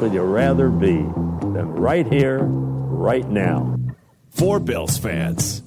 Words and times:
would 0.00 0.12
you 0.12 0.22
rather 0.22 0.68
be 0.70 0.96
than 0.96 1.72
right 1.72 2.06
here, 2.06 2.38
right 2.38 3.28
now? 3.28 3.76
For 4.30 4.60
Bills 4.60 4.96
fans. 4.96 5.60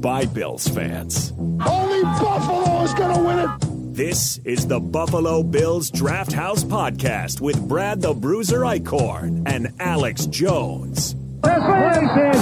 By 0.00 0.26
Bills 0.26 0.68
fans. 0.68 1.32
Only 1.38 2.02
Buffalo 2.02 2.82
is 2.82 2.92
going 2.94 3.16
to 3.16 3.22
win 3.22 3.38
it. 3.38 3.50
This 3.96 4.38
is 4.44 4.66
the 4.66 4.78
Buffalo 4.78 5.42
Bills 5.42 5.90
Draft 5.90 6.32
House 6.32 6.62
Podcast 6.62 7.40
with 7.40 7.66
Brad 7.66 8.02
the 8.02 8.12
Bruiser 8.12 8.60
Eichkorn 8.60 9.44
and 9.46 9.72
Alex 9.80 10.26
Jones. 10.26 11.14
This 11.14 11.56
is 11.56 11.62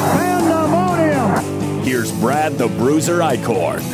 pandemonium. 0.00 1.84
Here's 1.84 2.10
Brad 2.20 2.54
the 2.54 2.66
Bruiser 2.66 3.18
Eichkorn. 3.18 3.93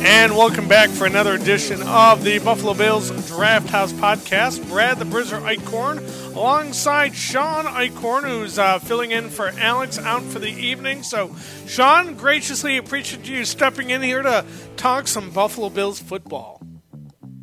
And 0.00 0.36
welcome 0.36 0.68
back 0.68 0.90
for 0.90 1.06
another 1.06 1.34
edition 1.34 1.82
of 1.82 2.22
the 2.22 2.38
Buffalo 2.38 2.72
Bills 2.72 3.10
Draft 3.26 3.68
House 3.68 3.92
Podcast. 3.92 4.66
Brad 4.68 5.00
the 5.00 5.04
Bruiser 5.04 5.40
Eichkorn 5.40 6.36
alongside 6.36 7.16
Sean 7.16 7.64
Eichkorn, 7.64 8.22
who's 8.22 8.60
uh, 8.60 8.78
filling 8.78 9.10
in 9.10 9.28
for 9.28 9.48
Alex 9.58 9.98
out 9.98 10.22
for 10.22 10.38
the 10.38 10.50
evening. 10.50 11.02
So, 11.02 11.34
Sean, 11.66 12.14
graciously 12.14 12.76
appreciate 12.76 13.28
you 13.28 13.44
stepping 13.44 13.90
in 13.90 14.00
here 14.00 14.22
to 14.22 14.44
talk 14.76 15.08
some 15.08 15.30
Buffalo 15.30 15.68
Bills 15.68 15.98
football. 15.98 16.62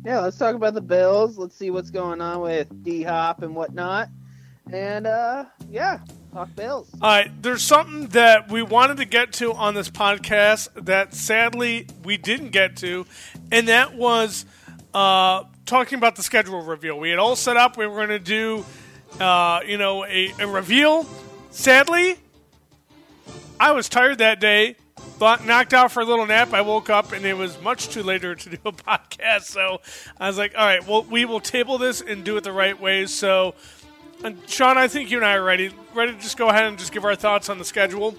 Yeah, 0.02 0.20
let's 0.20 0.38
talk 0.38 0.54
about 0.54 0.72
the 0.72 0.80
Bills. 0.80 1.36
Let's 1.36 1.56
see 1.56 1.70
what's 1.70 1.90
going 1.90 2.22
on 2.22 2.40
with 2.40 2.82
D 2.82 3.02
Hop 3.02 3.42
and 3.42 3.54
whatnot. 3.54 4.08
And 4.72 5.06
uh, 5.06 5.44
yeah, 5.68 5.98
talk 6.36 6.54
Bills. 6.54 6.88
All 7.00 7.08
right, 7.08 7.30
there's 7.42 7.62
something 7.62 8.08
that 8.08 8.50
we 8.50 8.60
wanted 8.62 8.98
to 8.98 9.06
get 9.06 9.32
to 9.34 9.54
on 9.54 9.74
this 9.74 9.88
podcast 9.88 10.68
that 10.84 11.14
sadly 11.14 11.86
we 12.04 12.18
didn't 12.18 12.50
get 12.50 12.76
to, 12.78 13.06
and 13.50 13.68
that 13.68 13.94
was 13.94 14.44
uh, 14.92 15.44
talking 15.64 15.96
about 15.96 16.16
the 16.16 16.22
schedule 16.22 16.60
reveal. 16.60 16.98
We 16.98 17.10
had 17.10 17.18
all 17.18 17.36
set 17.36 17.56
up. 17.56 17.78
We 17.78 17.86
were 17.86 17.96
going 17.96 18.08
to 18.08 18.18
do, 18.18 18.66
uh, 19.18 19.60
you 19.66 19.78
know, 19.78 20.04
a, 20.04 20.32
a 20.38 20.46
reveal. 20.46 21.06
Sadly, 21.50 22.16
I 23.58 23.72
was 23.72 23.88
tired 23.88 24.18
that 24.18 24.38
day. 24.38 24.76
Thought 24.98 25.46
knocked 25.46 25.72
out 25.72 25.92
for 25.92 26.00
a 26.00 26.04
little 26.04 26.26
nap. 26.26 26.52
I 26.52 26.60
woke 26.60 26.90
up 26.90 27.12
and 27.12 27.24
it 27.24 27.34
was 27.34 27.58
much 27.62 27.88
too 27.88 28.02
later 28.02 28.34
to 28.34 28.50
do 28.50 28.58
a 28.66 28.72
podcast. 28.72 29.44
So 29.44 29.80
I 30.20 30.28
was 30.28 30.36
like, 30.36 30.52
all 30.54 30.66
right, 30.66 30.86
well, 30.86 31.04
we 31.04 31.24
will 31.24 31.40
table 31.40 31.78
this 31.78 32.02
and 32.02 32.24
do 32.24 32.36
it 32.36 32.44
the 32.44 32.52
right 32.52 32.78
way. 32.78 33.06
So, 33.06 33.54
and 34.24 34.36
Sean, 34.48 34.76
I 34.78 34.88
think 34.88 35.10
you 35.10 35.18
and 35.18 35.26
I 35.26 35.34
are 35.34 35.42
ready. 35.44 35.72
Ready 35.94 36.12
to 36.12 36.18
just 36.18 36.36
go 36.36 36.48
ahead 36.48 36.64
and 36.64 36.78
just 36.78 36.92
give 36.92 37.04
our 37.04 37.14
thoughts 37.16 37.48
on 37.48 37.58
the 37.58 37.64
schedule. 37.64 38.14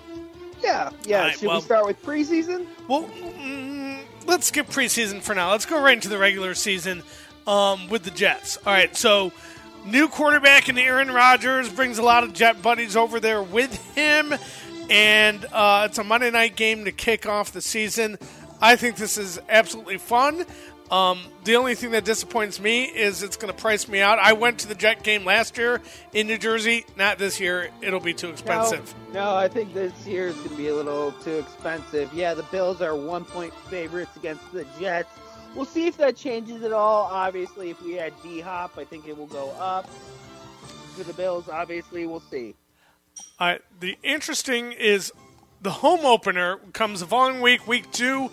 Yeah, 0.64 0.90
yeah. 1.06 1.22
Right, 1.24 1.38
Should 1.38 1.48
well- 1.48 1.58
we 1.58 1.62
start 1.64 1.86
with 1.86 2.02
preseason? 2.04 2.66
Well, 2.88 3.04
mm, 3.06 4.00
let's 4.26 4.48
skip 4.48 4.68
preseason 4.68 5.22
for 5.22 5.36
now. 5.36 5.52
Let's 5.52 5.66
go 5.66 5.82
right 5.82 5.94
into 5.94 6.10
the 6.10 6.18
regular 6.18 6.54
season 6.56 7.04
um, 7.46 7.88
with 7.90 8.04
the 8.04 8.12
Jets. 8.12 8.58
All 8.66 8.74
right, 8.74 8.96
so 8.96 9.32
new 9.86 10.08
quarterback 10.08 10.68
in 10.70 10.78
Aaron 10.78 11.12
Rodgers 11.12 11.70
brings 11.70 11.98
a 11.98 12.04
lot 12.04 12.24
of 12.24 12.34
Jet 12.34 12.62
buddies 12.62 12.96
over 12.96 13.20
there 13.20 13.44
with 13.44 13.74
him, 13.96 14.34
and 14.90 15.46
uh, 15.54 15.88
it's 15.90 15.98
a 15.98 16.04
Monday 16.04 16.32
night 16.32 16.56
game 16.56 16.86
to 16.86 16.92
kick 16.92 17.26
off 17.28 17.52
the 17.52 17.62
season. 17.62 18.18
I 18.60 18.76
think 18.76 18.96
this 18.96 19.18
is 19.18 19.40
absolutely 19.50 19.98
fun. 20.00 20.44
Um, 20.90 21.20
the 21.44 21.58
only 21.58 21.76
thing 21.76 21.92
that 21.92 22.06
disappoints 22.06 22.60
me 22.60 22.86
is 22.86 23.22
it's 23.22 23.36
going 23.36 23.54
to 23.54 23.60
price 23.60 23.88
me 23.88 24.00
out. 24.00 24.20
I 24.20 24.34
went 24.34 24.60
to 24.60 24.68
the 24.68 24.76
Jet 24.76 25.04
game 25.04 25.26
last 25.26 25.58
year 25.58 25.82
in 26.14 26.28
New 26.28 26.38
Jersey. 26.38 26.86
Not 26.96 27.18
this 27.18 27.40
year. 27.40 27.70
It'll 27.82 28.00
be 28.00 28.14
too 28.14 28.30
expensive. 28.30 28.94
No, 29.14 29.26
no, 29.26 29.36
I 29.36 29.50
think 29.50 29.74
this 29.74 29.94
year 30.08 30.28
is 30.28 30.36
going 30.36 30.50
to 30.50 30.56
be 30.56 30.70
a 30.70 30.76
little 30.76 31.12
too 31.24 31.40
expensive. 31.40 32.14
Yeah, 32.14 32.34
the 32.34 32.44
Bills 32.44 32.82
are 32.82 32.96
one 32.96 33.26
point 33.26 33.54
favorites 33.70 34.16
against 34.16 34.50
the 34.54 34.66
Jets. 34.80 35.10
We'll 35.56 35.66
see 35.66 35.88
if 35.88 35.98
that 35.98 36.16
changes 36.16 36.64
at 36.64 36.72
all. 36.72 37.10
Obviously, 37.12 37.70
if 37.70 37.82
we 37.82 37.94
had 37.94 38.14
D 38.24 38.40
Hop, 38.40 38.78
I 38.78 38.84
think 38.86 39.08
it 39.08 39.18
will 39.18 39.28
go 39.28 39.50
up. 39.60 39.90
For 40.96 41.04
the 41.04 41.14
Bills, 41.14 41.50
obviously, 41.50 42.06
we'll 42.06 42.20
see. 42.22 42.56
All 43.40 43.48
right. 43.48 43.62
The 43.80 43.98
interesting 44.04 44.72
is 44.72 45.12
the 45.62 45.72
home 45.72 46.06
opener 46.06 46.58
comes 46.74 47.00
the 47.02 47.08
following 47.08 47.42
week, 47.42 47.68
week 47.68 47.92
two. 47.92 48.32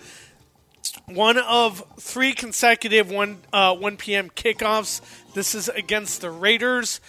One 1.07 1.37
of 1.37 1.83
three 1.99 2.33
consecutive 2.33 3.11
one 3.11 3.37
uh, 3.53 3.75
one 3.75 3.95
p.m. 3.95 4.29
kickoffs. 4.29 5.01
This 5.35 5.53
is 5.53 5.69
against 5.69 6.21
the 6.21 6.31
Raiders, 6.31 6.99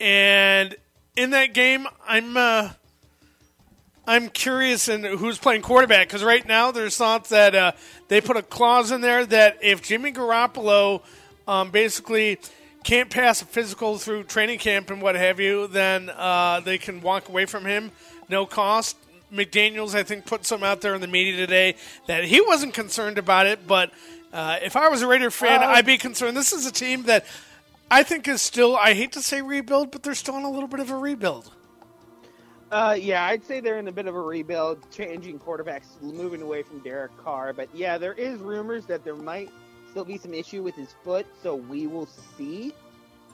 and 0.00 0.74
in 1.16 1.30
that 1.30 1.52
game, 1.52 1.86
I'm 2.06 2.36
uh, 2.36 2.70
I'm 4.06 4.30
curious 4.30 4.88
in 4.88 5.04
who's 5.04 5.38
playing 5.38 5.60
quarterback 5.60 6.08
because 6.08 6.24
right 6.24 6.46
now 6.46 6.72
there's 6.72 6.96
thoughts 6.96 7.28
that 7.28 7.54
uh, 7.54 7.72
they 8.08 8.22
put 8.22 8.38
a 8.38 8.42
clause 8.42 8.90
in 8.90 9.02
there 9.02 9.26
that 9.26 9.58
if 9.62 9.82
Jimmy 9.82 10.12
Garoppolo 10.12 11.02
um, 11.46 11.70
basically 11.70 12.38
can't 12.84 13.10
pass 13.10 13.42
a 13.42 13.44
physical 13.44 13.98
through 13.98 14.24
training 14.24 14.60
camp 14.60 14.90
and 14.90 15.02
what 15.02 15.14
have 15.14 15.38
you, 15.38 15.66
then 15.66 16.10
uh, 16.10 16.60
they 16.60 16.78
can 16.78 17.02
walk 17.02 17.28
away 17.28 17.44
from 17.44 17.66
him, 17.66 17.92
no 18.30 18.46
cost. 18.46 18.96
McDaniels, 19.32 19.94
I 19.94 20.02
think, 20.02 20.26
put 20.26 20.44
some 20.44 20.62
out 20.62 20.80
there 20.80 20.94
in 20.94 21.00
the 21.00 21.06
media 21.06 21.36
today 21.36 21.76
that 22.06 22.24
he 22.24 22.40
wasn't 22.40 22.74
concerned 22.74 23.18
about 23.18 23.46
it, 23.46 23.66
but 23.66 23.90
uh, 24.32 24.58
if 24.62 24.76
I 24.76 24.88
was 24.88 25.02
a 25.02 25.06
Raider 25.06 25.30
fan, 25.30 25.62
Uh, 25.62 25.66
I'd 25.66 25.86
be 25.86 25.98
concerned. 25.98 26.36
This 26.36 26.52
is 26.52 26.66
a 26.66 26.72
team 26.72 27.04
that 27.04 27.26
I 27.90 28.02
think 28.02 28.28
is 28.28 28.40
still, 28.42 28.76
I 28.76 28.94
hate 28.94 29.12
to 29.12 29.22
say 29.22 29.42
rebuild, 29.42 29.90
but 29.90 30.02
they're 30.02 30.14
still 30.14 30.36
in 30.36 30.44
a 30.44 30.50
little 30.50 30.68
bit 30.68 30.80
of 30.80 30.90
a 30.90 30.96
rebuild. 30.96 31.50
Uh, 32.70 32.96
yeah, 32.98 33.26
I'd 33.26 33.44
say 33.44 33.60
they're 33.60 33.78
in 33.78 33.88
a 33.88 33.92
bit 33.92 34.06
of 34.06 34.14
a 34.14 34.20
rebuild, 34.20 34.90
changing 34.90 35.38
quarterbacks, 35.38 36.00
moving 36.00 36.40
away 36.40 36.62
from 36.62 36.78
Derek 36.78 37.14
Carr. 37.22 37.52
But 37.52 37.68
yeah, 37.74 37.98
there 37.98 38.14
is 38.14 38.38
rumors 38.40 38.86
that 38.86 39.04
there 39.04 39.14
might 39.14 39.50
still 39.90 40.06
be 40.06 40.16
some 40.16 40.32
issue 40.32 40.62
with 40.62 40.74
his 40.74 40.94
foot, 41.04 41.26
so 41.42 41.54
we 41.54 41.86
will 41.86 42.08
see 42.38 42.72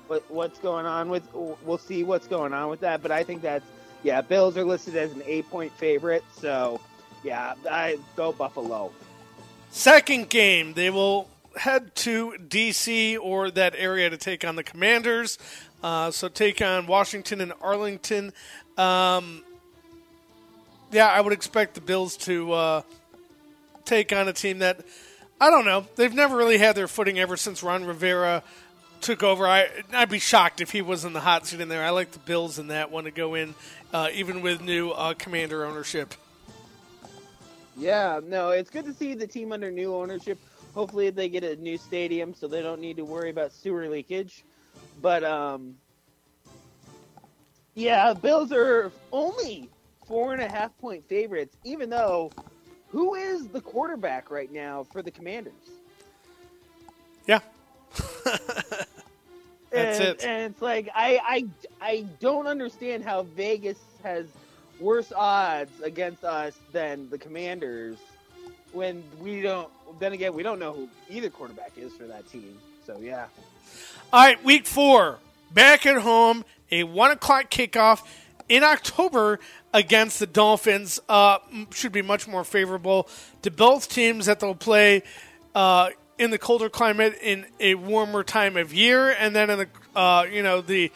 what 0.08 0.28
what's 0.28 0.58
going 0.58 0.87
on 0.87 1.08
with. 1.08 1.22
We'll 1.32 1.78
see 1.78 2.03
what's 2.03 2.26
going 2.26 2.53
on 2.53 2.69
with 2.69 2.81
that. 2.81 3.00
But 3.00 3.12
I 3.12 3.22
think 3.22 3.42
that's 3.42 3.64
yeah. 4.03 4.20
Bills 4.20 4.56
are 4.56 4.64
listed 4.64 4.97
as 4.97 5.12
an 5.12 5.22
eight 5.26 5.48
point 5.50 5.72
favorite, 5.72 6.25
so 6.36 6.81
yeah, 7.22 7.54
I 7.70 7.98
go 8.16 8.32
Buffalo. 8.32 8.92
Second 9.70 10.31
game, 10.31 10.75
they 10.75 10.91
will 10.91 11.28
head 11.56 11.94
to 11.97 12.37
D.C. 12.38 13.16
or 13.16 13.50
that 13.50 13.75
area 13.76 14.08
to 14.08 14.16
take 14.16 14.44
on 14.44 14.56
the 14.56 14.62
Commanders. 14.62 15.38
Uh, 15.82 16.10
so 16.10 16.28
take 16.28 16.62
on 16.62 16.87
Washington 16.87 17.41
and 17.41 17.53
Arlington. 17.60 18.32
Um, 18.76 19.44
yeah, 20.91 21.08
I 21.08 21.20
would 21.20 21.32
expect 21.32 21.75
the 21.75 21.81
Bills 21.81 22.16
to 22.19 22.53
uh, 22.53 22.82
take 23.84 24.12
on 24.12 24.28
a 24.28 24.32
team 24.32 24.60
that 24.60 24.81
I 25.41 25.50
don't 25.50 25.64
know. 25.64 25.87
They've 25.97 26.14
never 26.14 26.37
really 26.37 26.58
had 26.58 26.75
their 26.75 26.88
footing 26.88 27.19
ever 27.19 27.37
since 27.37 27.62
Ron 27.62 27.84
Rivera 27.84 28.42
took 29.00 29.22
over. 29.22 29.47
I 29.47 29.69
I'd 29.92 30.09
be 30.10 30.19
shocked 30.19 30.60
if 30.60 30.70
he 30.70 30.82
was 30.82 31.04
in 31.04 31.12
the 31.12 31.20
hot 31.20 31.47
seat 31.47 31.60
in 31.60 31.69
there. 31.69 31.84
I 31.84 31.91
like 31.91 32.12
the 32.12 32.19
Bills 32.19 32.59
in 32.59 32.69
that 32.69 32.91
one 32.91 33.04
to 33.04 33.10
go 33.10 33.34
in, 33.34 33.54
uh, 33.92 34.09
even 34.12 34.42
with 34.42 34.60
new 34.60 34.91
uh, 34.91 35.14
Commander 35.14 35.64
ownership. 35.64 36.14
Yeah, 37.76 38.20
no, 38.25 38.50
it's 38.50 38.70
good 38.70 38.84
to 38.87 38.92
see 38.92 39.14
the 39.14 39.26
team 39.26 39.53
under 39.53 39.70
new 39.70 39.94
ownership. 39.94 40.38
Hopefully, 40.75 41.10
they 41.10 41.28
get 41.28 41.44
a 41.44 41.56
new 41.56 41.78
stadium 41.78 42.34
so 42.34 42.48
they 42.48 42.62
don't 42.62 42.81
need 42.81 42.97
to 42.97 43.04
worry 43.04 43.31
about 43.31 43.53
sewer 43.53 43.88
leakage. 43.88 44.44
But 45.00 45.25
um, 45.25 45.76
yeah, 47.75 48.12
Bills 48.14 48.50
are 48.53 48.91
only 49.12 49.69
four 50.06 50.32
and 50.32 50.42
a 50.42 50.48
half 50.48 50.76
point 50.78 51.08
favorites, 51.08 51.56
even 51.64 51.91
though 51.91 52.32
who 52.88 53.14
is 53.14 53.48
the 53.48 53.60
quarterback 53.60 54.31
right 54.31 54.50
now 54.50 54.82
for 54.82 55.03
the 55.03 55.10
Commanders? 55.10 55.53
Yeah. 57.26 57.41
That's 59.70 59.98
and, 59.98 60.08
it. 60.08 60.24
And 60.24 60.52
it's 60.52 60.62
like 60.62 60.88
I, 60.94 61.20
I 61.22 61.46
I 61.80 62.06
don't 62.20 62.46
understand 62.46 63.04
how 63.04 63.22
Vegas 63.22 63.78
has 64.02 64.26
worse 64.80 65.12
odds 65.12 65.80
against 65.82 66.24
us 66.24 66.56
than 66.72 67.10
the 67.10 67.18
Commanders 67.18 67.98
when 68.72 69.02
we 69.20 69.42
don't. 69.42 69.69
Then 69.98 70.12
again, 70.12 70.34
we 70.34 70.43
don't 70.43 70.58
know 70.58 70.72
who 70.72 70.88
either 71.10 71.31
quarterback 71.31 71.72
is 71.76 71.93
for 71.94 72.04
that 72.04 72.31
team. 72.31 72.56
So 72.87 72.98
yeah, 73.00 73.26
All 74.12 74.25
right, 74.25 74.43
week 74.43 74.66
four, 74.66 75.19
back 75.52 75.84
at 75.84 76.00
home, 76.00 76.44
a 76.70 76.84
one 76.84 77.10
o'clock 77.10 77.50
kickoff 77.50 78.02
in 78.48 78.64
October 78.64 79.38
against 79.75 80.19
the 80.19 80.26
Dolphins. 80.26 80.98
Uh, 81.08 81.38
should 81.70 81.93
be 81.93 82.02
much 82.02 82.26
more 82.26 82.44
favorable 82.44 83.08
to 83.43 83.50
both 83.50 83.90
teams 83.90 84.26
that 84.26 84.40
they'll 84.40 84.54
play 84.54 85.02
uh, 85.54 85.90
in 86.19 86.31
the 86.31 86.38
colder 86.38 86.69
climate 86.69 87.19
in 87.23 87.47
a 87.61 87.75
warmer 87.75 88.23
time 88.23 88.56
of 88.56 88.75
year, 88.75 89.11
and 89.11 89.35
then 89.35 89.50
in 89.50 89.59
the 89.59 89.69
uh, 89.99 90.26
you 90.31 90.43
know 90.43 90.61
the 90.61 90.91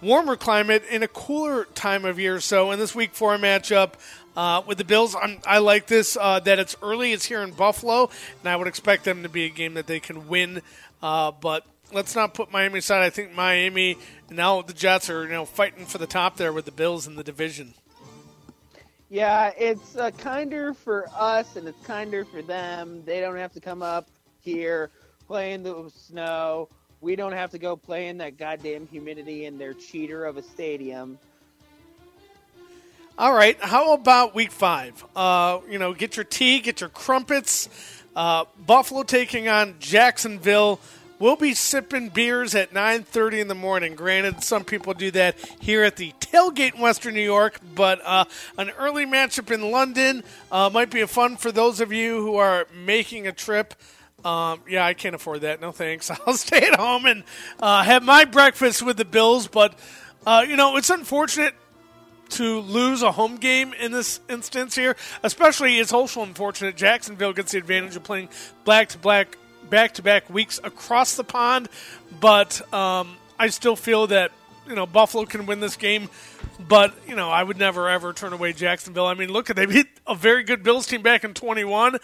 warmer 0.00 0.36
climate 0.36 0.82
in 0.90 1.02
a 1.02 1.08
cooler 1.08 1.64
time 1.66 2.04
of 2.04 2.18
year. 2.18 2.40
So 2.40 2.70
in 2.72 2.78
this 2.78 2.94
week 2.94 3.14
four 3.14 3.36
matchup. 3.36 3.94
Uh, 4.34 4.62
with 4.66 4.78
the 4.78 4.84
Bills, 4.84 5.14
I'm, 5.14 5.40
I 5.46 5.58
like 5.58 5.88
this 5.88 6.16
uh, 6.18 6.40
that 6.40 6.58
it's 6.58 6.74
early. 6.82 7.12
It's 7.12 7.26
here 7.26 7.42
in 7.42 7.50
Buffalo, 7.50 8.08
and 8.40 8.48
I 8.48 8.56
would 8.56 8.66
expect 8.66 9.04
them 9.04 9.24
to 9.24 9.28
be 9.28 9.44
a 9.44 9.50
game 9.50 9.74
that 9.74 9.86
they 9.86 10.00
can 10.00 10.26
win. 10.26 10.62
Uh, 11.02 11.32
but 11.32 11.66
let's 11.92 12.14
not 12.14 12.32
put 12.32 12.50
Miami 12.50 12.78
aside. 12.78 13.02
I 13.02 13.10
think 13.10 13.34
Miami 13.34 13.98
now 14.30 14.62
the 14.62 14.72
Jets 14.72 15.10
are 15.10 15.24
you 15.24 15.32
know 15.32 15.44
fighting 15.44 15.84
for 15.84 15.98
the 15.98 16.06
top 16.06 16.38
there 16.38 16.50
with 16.50 16.64
the 16.64 16.72
Bills 16.72 17.06
in 17.06 17.16
the 17.16 17.22
division. 17.22 17.74
yeah, 19.10 19.52
it's 19.58 19.96
uh, 19.96 20.10
kinder 20.12 20.72
for 20.72 21.06
us 21.14 21.56
and 21.56 21.68
it's 21.68 21.86
kinder 21.86 22.24
for 22.24 22.40
them. 22.40 23.02
They 23.04 23.20
don't 23.20 23.36
have 23.36 23.52
to 23.52 23.60
come 23.60 23.82
up 23.82 24.08
here 24.42 24.90
play 25.26 25.52
in 25.52 25.62
the 25.62 25.90
snow. 25.94 26.68
We 27.00 27.16
don't 27.16 27.32
have 27.32 27.50
to 27.50 27.58
go 27.58 27.76
play 27.76 28.08
in 28.08 28.18
that 28.18 28.36
goddamn 28.36 28.86
humidity 28.86 29.46
in 29.46 29.58
their 29.58 29.74
cheater 29.74 30.24
of 30.24 30.36
a 30.36 30.42
stadium. 30.42 31.18
All 33.18 33.32
right. 33.32 33.58
How 33.60 33.94
about 33.94 34.34
week 34.34 34.52
five? 34.52 35.04
Uh, 35.14 35.60
you 35.68 35.78
know, 35.78 35.94
get 35.94 36.16
your 36.16 36.24
tea, 36.24 36.60
get 36.60 36.80
your 36.80 36.90
crumpets. 36.90 37.68
Uh, 38.14 38.44
Buffalo 38.66 39.02
taking 39.02 39.48
on 39.48 39.76
Jacksonville. 39.78 40.80
We'll 41.18 41.36
be 41.36 41.54
sipping 41.54 42.08
beers 42.08 42.54
at 42.54 42.72
9:30 42.72 43.40
in 43.40 43.48
the 43.48 43.54
morning. 43.54 43.94
Granted, 43.94 44.42
some 44.42 44.64
people 44.64 44.92
do 44.92 45.10
that 45.12 45.38
here 45.60 45.84
at 45.84 45.96
the 45.96 46.12
tailgate 46.20 46.74
in 46.74 46.80
Western 46.80 47.14
New 47.14 47.20
York, 47.20 47.60
but 47.74 48.00
uh, 48.04 48.24
an 48.58 48.70
early 48.70 49.06
matchup 49.06 49.52
in 49.52 49.70
London 49.70 50.24
uh, 50.50 50.68
might 50.72 50.90
be 50.90 51.00
a 51.00 51.06
fun 51.06 51.36
for 51.36 51.52
those 51.52 51.80
of 51.80 51.92
you 51.92 52.20
who 52.22 52.36
are 52.36 52.66
making 52.74 53.26
a 53.28 53.32
trip. 53.32 53.74
Um, 54.24 54.60
yeah, 54.68 54.86
I 54.86 54.94
can't 54.94 55.14
afford 55.14 55.40
that. 55.42 55.60
No 55.60 55.72
thanks. 55.72 56.10
I'll 56.26 56.34
stay 56.34 56.66
at 56.66 56.76
home 56.76 57.06
and 57.06 57.24
uh, 57.60 57.82
have 57.82 58.02
my 58.02 58.24
breakfast 58.24 58.82
with 58.82 58.96
the 58.96 59.04
Bills. 59.04 59.48
But 59.48 59.78
uh, 60.26 60.44
you 60.46 60.56
know, 60.56 60.76
it's 60.76 60.90
unfortunate 60.90 61.54
to 62.30 62.60
lose 62.60 63.02
a 63.02 63.12
home 63.12 63.36
game 63.36 63.74
in 63.74 63.92
this 63.92 64.20
instance 64.28 64.74
here. 64.74 64.96
Especially, 65.22 65.78
it's 65.78 65.92
also 65.92 66.22
unfortunate 66.22 66.76
Jacksonville 66.76 67.32
gets 67.32 67.52
the 67.52 67.58
advantage 67.58 67.96
of 67.96 68.04
playing 68.04 68.28
black 68.64 68.90
to 68.90 68.98
black, 68.98 69.36
back 69.68 69.94
to 69.94 70.02
back 70.02 70.30
weeks 70.30 70.60
across 70.62 71.16
the 71.16 71.24
pond. 71.24 71.68
But 72.20 72.62
um, 72.72 73.16
I 73.38 73.48
still 73.48 73.76
feel 73.76 74.06
that 74.08 74.32
you 74.66 74.74
know 74.74 74.86
Buffalo 74.86 75.24
can 75.24 75.46
win 75.46 75.60
this 75.60 75.76
game. 75.76 76.08
But 76.60 76.94
you 77.08 77.16
know, 77.16 77.28
I 77.28 77.42
would 77.42 77.58
never 77.58 77.88
ever 77.88 78.12
turn 78.12 78.32
away 78.32 78.52
Jacksonville. 78.52 79.06
I 79.06 79.14
mean, 79.14 79.30
look 79.30 79.50
at 79.50 79.56
they 79.56 79.66
beat 79.66 79.88
a 80.06 80.14
very 80.14 80.44
good 80.44 80.62
Bills 80.62 80.86
team 80.86 81.02
back 81.02 81.24
in 81.24 81.34
21, 81.34 81.98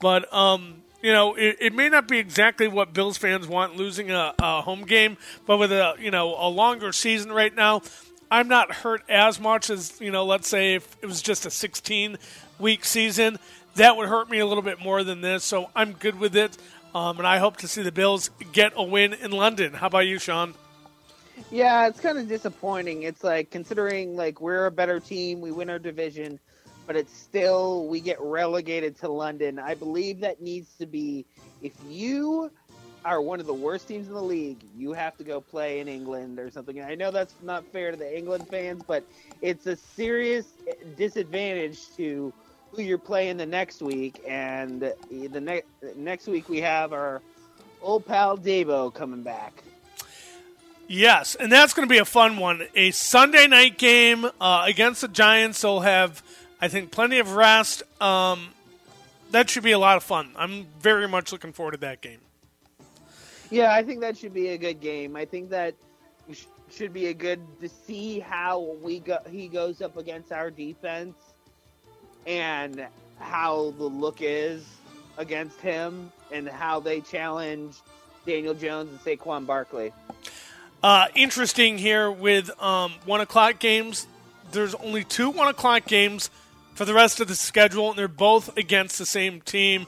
but 0.00 0.32
um, 0.32 0.83
you 1.04 1.12
know, 1.12 1.34
it, 1.34 1.58
it, 1.60 1.74
may 1.74 1.90
not 1.90 2.08
be 2.08 2.16
exactly 2.16 2.66
what 2.66 2.94
Bills 2.94 3.18
fans 3.18 3.46
want 3.46 3.76
losing 3.76 4.10
a, 4.10 4.32
a, 4.38 4.62
home 4.62 4.86
game, 4.86 5.18
but 5.44 5.58
with 5.58 5.70
a 5.70 5.96
you 5.98 6.10
know 6.10 6.34
a 6.34 6.48
longer 6.48 6.92
season 6.92 7.30
right 7.30 7.54
now, 7.54 7.82
I'm 8.30 8.48
not 8.48 8.72
hurt 8.72 9.02
as 9.06 9.38
much 9.38 9.68
as 9.68 10.00
you 10.00 10.10
know. 10.10 10.24
Let's 10.24 10.48
say 10.48 10.76
if 10.76 10.96
it 11.02 11.06
was 11.06 11.20
just 11.20 11.44
a 11.44 11.50
16 11.50 12.16
week 12.58 12.86
season, 12.86 13.38
that 13.74 13.98
would 13.98 14.08
hurt 14.08 14.30
me 14.30 14.38
a 14.38 14.46
little 14.46 14.62
bit 14.62 14.80
more 14.80 15.04
than 15.04 15.20
this. 15.20 15.44
So 15.44 15.68
I'm 15.76 15.92
good 15.92 16.18
with 16.18 16.34
it, 16.34 16.56
um, 16.94 17.18
and 17.18 17.26
I 17.26 17.36
hope 17.36 17.58
to 17.58 17.68
see 17.68 17.82
the 17.82 17.92
Bills 17.92 18.30
get 18.52 18.72
a 18.74 18.82
win 18.82 19.12
in 19.12 19.30
London. 19.30 19.74
How 19.74 19.88
about 19.88 20.06
you, 20.06 20.18
Sean? 20.18 20.54
Yeah, 21.50 21.86
it's 21.86 22.00
kind 22.00 22.16
of 22.16 22.28
disappointing. 22.28 23.02
It's 23.02 23.22
like 23.22 23.50
considering 23.50 24.16
like 24.16 24.40
we're 24.40 24.64
a 24.64 24.70
better 24.70 25.00
team, 25.00 25.42
we 25.42 25.50
win 25.50 25.68
our 25.68 25.78
division 25.78 26.40
but 26.86 26.96
it's 26.96 27.16
still 27.16 27.86
we 27.86 28.00
get 28.00 28.20
relegated 28.20 28.98
to 29.00 29.08
London. 29.08 29.58
I 29.58 29.74
believe 29.74 30.20
that 30.20 30.42
needs 30.42 30.74
to 30.78 30.86
be 30.86 31.24
if 31.62 31.72
you 31.88 32.50
are 33.04 33.20
one 33.20 33.38
of 33.38 33.46
the 33.46 33.54
worst 33.54 33.86
teams 33.88 34.08
in 34.08 34.14
the 34.14 34.22
league, 34.22 34.64
you 34.76 34.92
have 34.92 35.16
to 35.18 35.24
go 35.24 35.40
play 35.40 35.80
in 35.80 35.88
England 35.88 36.38
or 36.38 36.50
something. 36.50 36.80
I 36.80 36.94
know 36.94 37.10
that's 37.10 37.34
not 37.42 37.64
fair 37.66 37.90
to 37.90 37.96
the 37.96 38.16
England 38.16 38.48
fans, 38.48 38.82
but 38.86 39.04
it's 39.42 39.66
a 39.66 39.76
serious 39.76 40.46
disadvantage 40.96 41.94
to 41.96 42.32
who 42.72 42.82
you're 42.82 42.98
playing 42.98 43.36
the 43.36 43.46
next 43.46 43.82
week. 43.82 44.22
And 44.26 44.80
the 45.10 45.40
next 45.40 45.68
next 45.96 46.26
week 46.26 46.48
we 46.48 46.60
have 46.62 46.92
our 46.92 47.20
old 47.82 48.06
pal 48.06 48.38
Deebo 48.38 48.92
coming 48.94 49.22
back. 49.22 49.62
Yes, 50.86 51.34
and 51.34 51.50
that's 51.50 51.72
going 51.72 51.88
to 51.88 51.92
be 51.92 51.98
a 51.98 52.04
fun 52.04 52.36
one. 52.36 52.66
A 52.74 52.90
Sunday 52.90 53.46
night 53.46 53.78
game 53.78 54.26
uh, 54.38 54.64
against 54.66 55.00
the 55.00 55.08
Giants. 55.08 55.62
They'll 55.62 55.80
have 55.80 56.22
I 56.64 56.68
think 56.68 56.90
plenty 56.90 57.18
of 57.18 57.34
rest. 57.36 57.82
Um, 58.00 58.48
that 59.32 59.50
should 59.50 59.64
be 59.64 59.72
a 59.72 59.78
lot 59.78 59.98
of 59.98 60.02
fun. 60.02 60.30
I'm 60.34 60.66
very 60.80 61.06
much 61.06 61.30
looking 61.30 61.52
forward 61.52 61.72
to 61.72 61.76
that 61.80 62.00
game. 62.00 62.20
Yeah, 63.50 63.74
I 63.74 63.82
think 63.82 64.00
that 64.00 64.16
should 64.16 64.32
be 64.32 64.48
a 64.48 64.56
good 64.56 64.80
game. 64.80 65.14
I 65.14 65.26
think 65.26 65.50
that 65.50 65.74
should 66.70 66.94
be 66.94 67.08
a 67.08 67.12
good 67.12 67.38
to 67.60 67.68
see 67.68 68.18
how 68.18 68.76
we 68.82 69.00
go. 69.00 69.18
He 69.30 69.46
goes 69.46 69.82
up 69.82 69.98
against 69.98 70.32
our 70.32 70.50
defense 70.50 71.14
and 72.26 72.86
how 73.18 73.74
the 73.76 73.84
look 73.84 74.22
is 74.22 74.64
against 75.18 75.60
him 75.60 76.10
and 76.32 76.48
how 76.48 76.80
they 76.80 77.02
challenge 77.02 77.76
Daniel 78.24 78.54
Jones 78.54 78.88
and 78.88 79.00
Saquon 79.00 79.44
Barkley. 79.44 79.92
Uh, 80.82 81.08
interesting 81.14 81.76
here 81.76 82.10
with 82.10 82.50
um, 82.62 82.94
one 83.04 83.20
o'clock 83.20 83.58
games. 83.58 84.06
There's 84.52 84.74
only 84.76 85.04
two 85.04 85.28
one 85.28 85.48
o'clock 85.48 85.84
games 85.84 86.30
for 86.74 86.84
the 86.84 86.94
rest 86.94 87.20
of 87.20 87.28
the 87.28 87.36
schedule, 87.36 87.90
and 87.90 87.98
they're 87.98 88.08
both 88.08 88.56
against 88.56 88.98
the 88.98 89.06
same 89.06 89.40
team, 89.40 89.86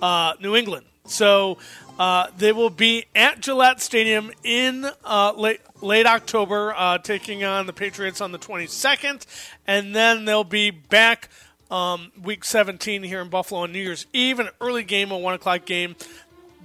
uh, 0.00 0.34
New 0.40 0.56
England. 0.56 0.86
So 1.04 1.58
uh, 1.98 2.28
they 2.36 2.52
will 2.52 2.70
be 2.70 3.06
at 3.14 3.40
Gillette 3.40 3.80
Stadium 3.80 4.30
in 4.44 4.86
uh, 5.04 5.32
late 5.36 5.60
late 5.80 6.06
October, 6.06 6.74
uh, 6.76 6.98
taking 6.98 7.44
on 7.44 7.66
the 7.66 7.72
Patriots 7.72 8.20
on 8.20 8.32
the 8.32 8.38
22nd, 8.38 9.24
and 9.66 9.94
then 9.94 10.24
they'll 10.24 10.44
be 10.44 10.70
back 10.70 11.28
um, 11.70 12.10
week 12.20 12.44
17 12.44 13.02
here 13.02 13.20
in 13.20 13.28
Buffalo 13.28 13.62
on 13.62 13.72
New 13.72 13.80
Year's 13.80 14.06
Eve, 14.12 14.40
an 14.40 14.48
early 14.60 14.82
game, 14.82 15.10
a 15.10 15.18
one 15.18 15.34
o'clock 15.34 15.64
game. 15.64 15.96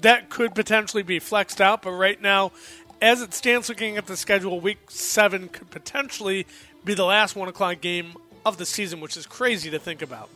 That 0.02 0.30
could 0.30 0.54
potentially 0.54 1.04
be 1.04 1.20
flexed 1.20 1.62
out, 1.62 1.81
but 1.81 1.92
right 1.92 2.22
now, 2.22 2.52
as 3.02 3.22
it 3.22 3.34
stands, 3.34 3.70
looking 3.70 3.98
at 3.98 4.08
the 4.08 4.18
schedule, 4.18 4.60
week 4.60 4.90
seven 4.90 5.50
could 5.50 5.70
potentially 5.70 6.46
be 6.86 6.94
the 6.94 7.06
last 7.06 7.36
one 7.36 7.48
o'clock 7.48 7.81
game 7.81 8.14
of 8.45 8.57
the 8.57 8.66
season, 8.66 9.00
which 9.00 9.18
is 9.18 9.25
crazy 9.25 9.69
to 9.72 9.80
think 9.80 10.01
about. 10.01 10.30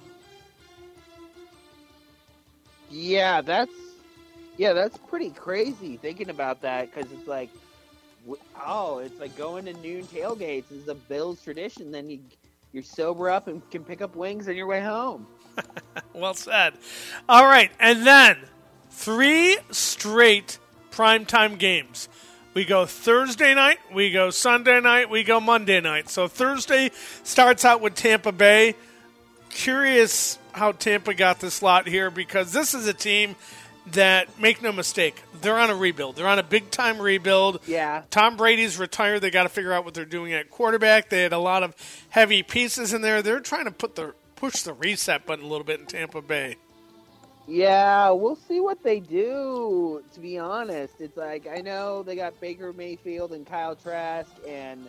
Yeah, 2.89 3.41
that's 3.41 3.71
yeah, 4.57 4.73
that's 4.73 4.97
pretty 4.97 5.29
crazy 5.29 5.97
thinking 5.97 6.29
about 6.29 6.61
that 6.61 6.93
because 6.93 7.11
it's 7.11 7.27
like, 7.27 7.49
oh, 8.65 8.99
it's 8.99 9.19
like 9.19 9.37
going 9.37 9.65
to 9.65 9.73
noon 9.73 10.03
tailgates 10.03 10.71
is 10.71 10.87
a 10.87 10.95
Bills 10.95 11.43
tradition. 11.43 11.91
Then 11.91 12.09
you 12.09 12.19
you're 12.73 12.83
sober 12.83 13.29
up 13.29 13.47
and 13.47 13.67
can 13.71 13.83
pick 13.83 14.01
up 14.01 14.15
wings 14.15 14.47
on 14.47 14.55
your 14.55 14.67
way 14.67 14.81
home. 14.81 15.27
well 16.13 16.33
said. 16.33 16.73
All 17.27 17.45
right, 17.45 17.71
and 17.79 18.05
then 18.05 18.37
three 18.89 19.57
straight 19.71 20.59
primetime 20.91 21.57
games. 21.57 22.09
We 22.57 22.65
go 22.65 22.87
Thursday 22.87 23.53
night, 23.53 23.77
we 23.93 24.09
go 24.09 24.31
Sunday 24.31 24.81
night, 24.81 25.11
we 25.11 25.23
go 25.23 25.39
Monday 25.39 25.79
night. 25.79 26.09
So 26.09 26.27
Thursday 26.27 26.89
starts 27.21 27.63
out 27.63 27.81
with 27.81 27.93
Tampa 27.93 28.31
Bay. 28.31 28.73
Curious 29.51 30.39
how 30.53 30.71
Tampa 30.71 31.13
got 31.13 31.39
this 31.39 31.53
slot 31.53 31.87
here 31.87 32.09
because 32.09 32.51
this 32.53 32.73
is 32.73 32.87
a 32.87 32.95
team 32.95 33.35
that, 33.91 34.39
make 34.39 34.63
no 34.63 34.71
mistake, 34.71 35.21
they're 35.39 35.59
on 35.59 35.69
a 35.69 35.75
rebuild. 35.75 36.15
They're 36.15 36.27
on 36.27 36.39
a 36.39 36.43
big 36.43 36.71
time 36.71 36.99
rebuild. 36.99 37.59
Yeah. 37.67 38.01
Tom 38.09 38.37
Brady's 38.37 38.79
retired. 38.79 39.21
They 39.21 39.29
got 39.29 39.43
to 39.43 39.49
figure 39.49 39.71
out 39.71 39.85
what 39.85 39.93
they're 39.93 40.03
doing 40.03 40.33
at 40.33 40.49
quarterback. 40.49 41.09
They 41.09 41.21
had 41.21 41.33
a 41.33 41.37
lot 41.37 41.61
of 41.61 41.75
heavy 42.09 42.41
pieces 42.41 42.91
in 42.91 43.03
there. 43.03 43.21
They're 43.21 43.39
trying 43.39 43.65
to 43.65 43.71
put 43.71 43.93
the 43.93 44.15
push 44.35 44.63
the 44.63 44.73
reset 44.73 45.27
button 45.27 45.45
a 45.45 45.47
little 45.47 45.63
bit 45.63 45.79
in 45.79 45.85
Tampa 45.85 46.23
Bay. 46.23 46.55
Yeah, 47.47 48.09
we'll 48.11 48.35
see 48.35 48.59
what 48.59 48.83
they 48.83 48.99
do. 48.99 50.03
To 50.13 50.19
be 50.19 50.37
honest, 50.37 50.95
it's 50.99 51.17
like 51.17 51.47
I 51.47 51.61
know 51.61 52.03
they 52.03 52.15
got 52.15 52.39
Baker 52.41 52.73
Mayfield 52.73 53.31
and 53.31 53.45
Kyle 53.45 53.75
Trask, 53.75 54.29
and 54.47 54.87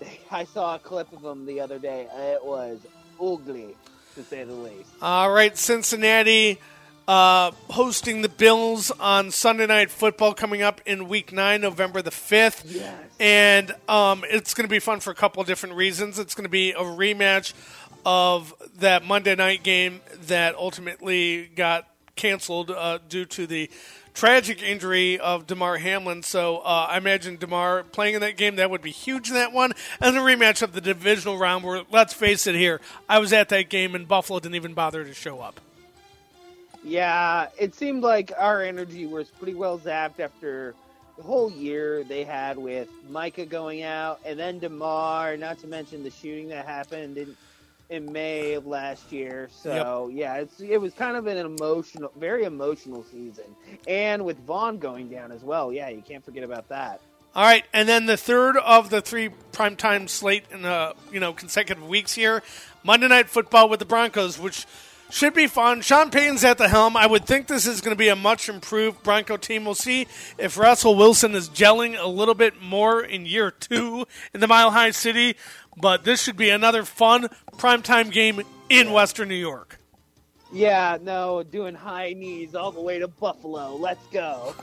they, 0.00 0.20
I 0.30 0.44
saw 0.44 0.74
a 0.74 0.78
clip 0.78 1.12
of 1.12 1.22
them 1.22 1.46
the 1.46 1.60
other 1.60 1.78
day. 1.78 2.08
It 2.12 2.44
was 2.44 2.80
ugly, 3.20 3.76
to 4.16 4.24
say 4.24 4.44
the 4.44 4.54
least. 4.54 4.90
All 5.00 5.30
right, 5.30 5.56
Cincinnati 5.56 6.58
uh, 7.10 7.50
hosting 7.70 8.22
the 8.22 8.28
Bills 8.28 8.92
on 8.92 9.32
Sunday 9.32 9.66
Night 9.66 9.90
Football 9.90 10.32
coming 10.32 10.62
up 10.62 10.80
in 10.86 11.08
Week 11.08 11.32
Nine, 11.32 11.60
November 11.60 12.02
the 12.02 12.12
fifth. 12.12 12.64
Yes. 12.66 12.94
And 13.18 13.74
um, 13.88 14.24
it's 14.30 14.54
going 14.54 14.64
to 14.64 14.70
be 14.70 14.78
fun 14.78 15.00
for 15.00 15.10
a 15.10 15.14
couple 15.14 15.40
of 15.40 15.48
different 15.48 15.74
reasons. 15.74 16.20
It's 16.20 16.36
going 16.36 16.44
to 16.44 16.50
be 16.50 16.70
a 16.70 16.82
rematch 16.82 17.52
of 18.06 18.54
that 18.78 19.04
Monday 19.04 19.34
night 19.34 19.64
game 19.64 20.00
that 20.28 20.54
ultimately 20.54 21.46
got 21.56 21.89
canceled 22.20 22.70
uh, 22.70 22.98
due 23.08 23.24
to 23.24 23.46
the 23.46 23.70
tragic 24.12 24.62
injury 24.62 25.18
of 25.18 25.46
Damar 25.46 25.78
Hamlin. 25.78 26.22
So 26.22 26.58
uh, 26.58 26.88
I 26.90 26.98
imagine 26.98 27.36
Damar 27.36 27.82
playing 27.82 28.14
in 28.14 28.20
that 28.20 28.36
game 28.36 28.56
that 28.56 28.70
would 28.70 28.82
be 28.82 28.90
huge 28.90 29.28
in 29.28 29.34
that 29.34 29.52
one, 29.52 29.72
and 30.00 30.14
the 30.14 30.20
rematch 30.20 30.60
of 30.62 30.72
the 30.74 30.82
divisional 30.82 31.38
round. 31.38 31.64
Where 31.64 31.82
let's 31.90 32.12
face 32.12 32.46
it, 32.46 32.54
here 32.54 32.80
I 33.08 33.18
was 33.18 33.32
at 33.32 33.48
that 33.48 33.70
game 33.70 33.94
and 33.94 34.06
Buffalo 34.06 34.38
didn't 34.38 34.56
even 34.56 34.74
bother 34.74 35.02
to 35.02 35.14
show 35.14 35.40
up. 35.40 35.60
Yeah, 36.84 37.48
it 37.58 37.74
seemed 37.74 38.02
like 38.02 38.32
our 38.36 38.62
energy 38.62 39.06
was 39.06 39.28
pretty 39.28 39.54
well 39.54 39.78
zapped 39.78 40.20
after 40.20 40.74
the 41.16 41.22
whole 41.22 41.50
year 41.50 42.04
they 42.04 42.24
had 42.24 42.56
with 42.56 42.88
Micah 43.10 43.44
going 43.44 43.82
out 43.82 44.20
and 44.24 44.38
then 44.38 44.58
Damar, 44.58 45.36
not 45.36 45.58
to 45.58 45.66
mention 45.66 46.02
the 46.02 46.10
shooting 46.10 46.48
that 46.48 46.66
happened 46.66 47.18
in 47.18 47.36
in 47.90 48.10
May 48.10 48.54
of 48.54 48.66
last 48.66 49.12
year. 49.12 49.48
So 49.52 50.08
yep. 50.08 50.18
yeah, 50.18 50.34
it's 50.36 50.60
it 50.60 50.80
was 50.80 50.94
kind 50.94 51.16
of 51.16 51.26
an 51.26 51.36
emotional, 51.36 52.10
very 52.16 52.44
emotional 52.44 53.04
season, 53.04 53.44
and 53.86 54.24
with 54.24 54.38
Von 54.46 54.78
going 54.78 55.08
down 55.08 55.32
as 55.32 55.42
well. 55.42 55.72
Yeah, 55.72 55.88
you 55.88 56.00
can't 56.00 56.24
forget 56.24 56.44
about 56.44 56.68
that. 56.68 57.00
All 57.34 57.44
right, 57.44 57.64
and 57.72 57.88
then 57.88 58.06
the 58.06 58.16
third 58.16 58.56
of 58.56 58.90
the 58.90 59.00
three 59.00 59.30
primetime 59.52 60.08
slate 60.08 60.44
in 60.50 60.62
the 60.62 60.94
you 61.12 61.20
know 61.20 61.32
consecutive 61.32 61.86
weeks 61.86 62.14
here, 62.14 62.42
Monday 62.82 63.08
Night 63.08 63.28
Football 63.28 63.68
with 63.68 63.80
the 63.80 63.86
Broncos, 63.86 64.38
which 64.38 64.66
Should 65.10 65.34
be 65.34 65.46
fun. 65.48 65.80
Sean 65.80 66.10
Payton's 66.10 66.44
at 66.44 66.56
the 66.58 66.68
helm. 66.68 66.96
I 66.96 67.06
would 67.06 67.24
think 67.24 67.46
this 67.46 67.66
is 67.66 67.80
going 67.80 67.94
to 67.94 67.98
be 67.98 68.08
a 68.08 68.16
much 68.16 68.48
improved 68.48 69.02
Bronco 69.02 69.36
team. 69.36 69.64
We'll 69.64 69.74
see 69.74 70.06
if 70.38 70.56
Russell 70.56 70.94
Wilson 70.94 71.34
is 71.34 71.48
gelling 71.48 72.00
a 72.00 72.06
little 72.06 72.34
bit 72.34 72.62
more 72.62 73.02
in 73.02 73.26
year 73.26 73.50
two 73.50 74.06
in 74.32 74.40
the 74.40 74.46
Mile 74.46 74.70
High 74.70 74.92
City. 74.92 75.36
But 75.76 76.04
this 76.04 76.22
should 76.22 76.36
be 76.36 76.50
another 76.50 76.84
fun 76.84 77.28
primetime 77.56 78.12
game 78.12 78.40
in 78.68 78.92
Western 78.92 79.28
New 79.28 79.34
York. 79.34 79.78
Yeah, 80.52 80.98
no, 81.00 81.42
doing 81.42 81.74
high 81.74 82.12
knees 82.12 82.54
all 82.54 82.72
the 82.72 82.80
way 82.80 82.98
to 82.98 83.08
Buffalo. 83.08 83.76
Let's 83.76 84.04
go. 84.08 84.54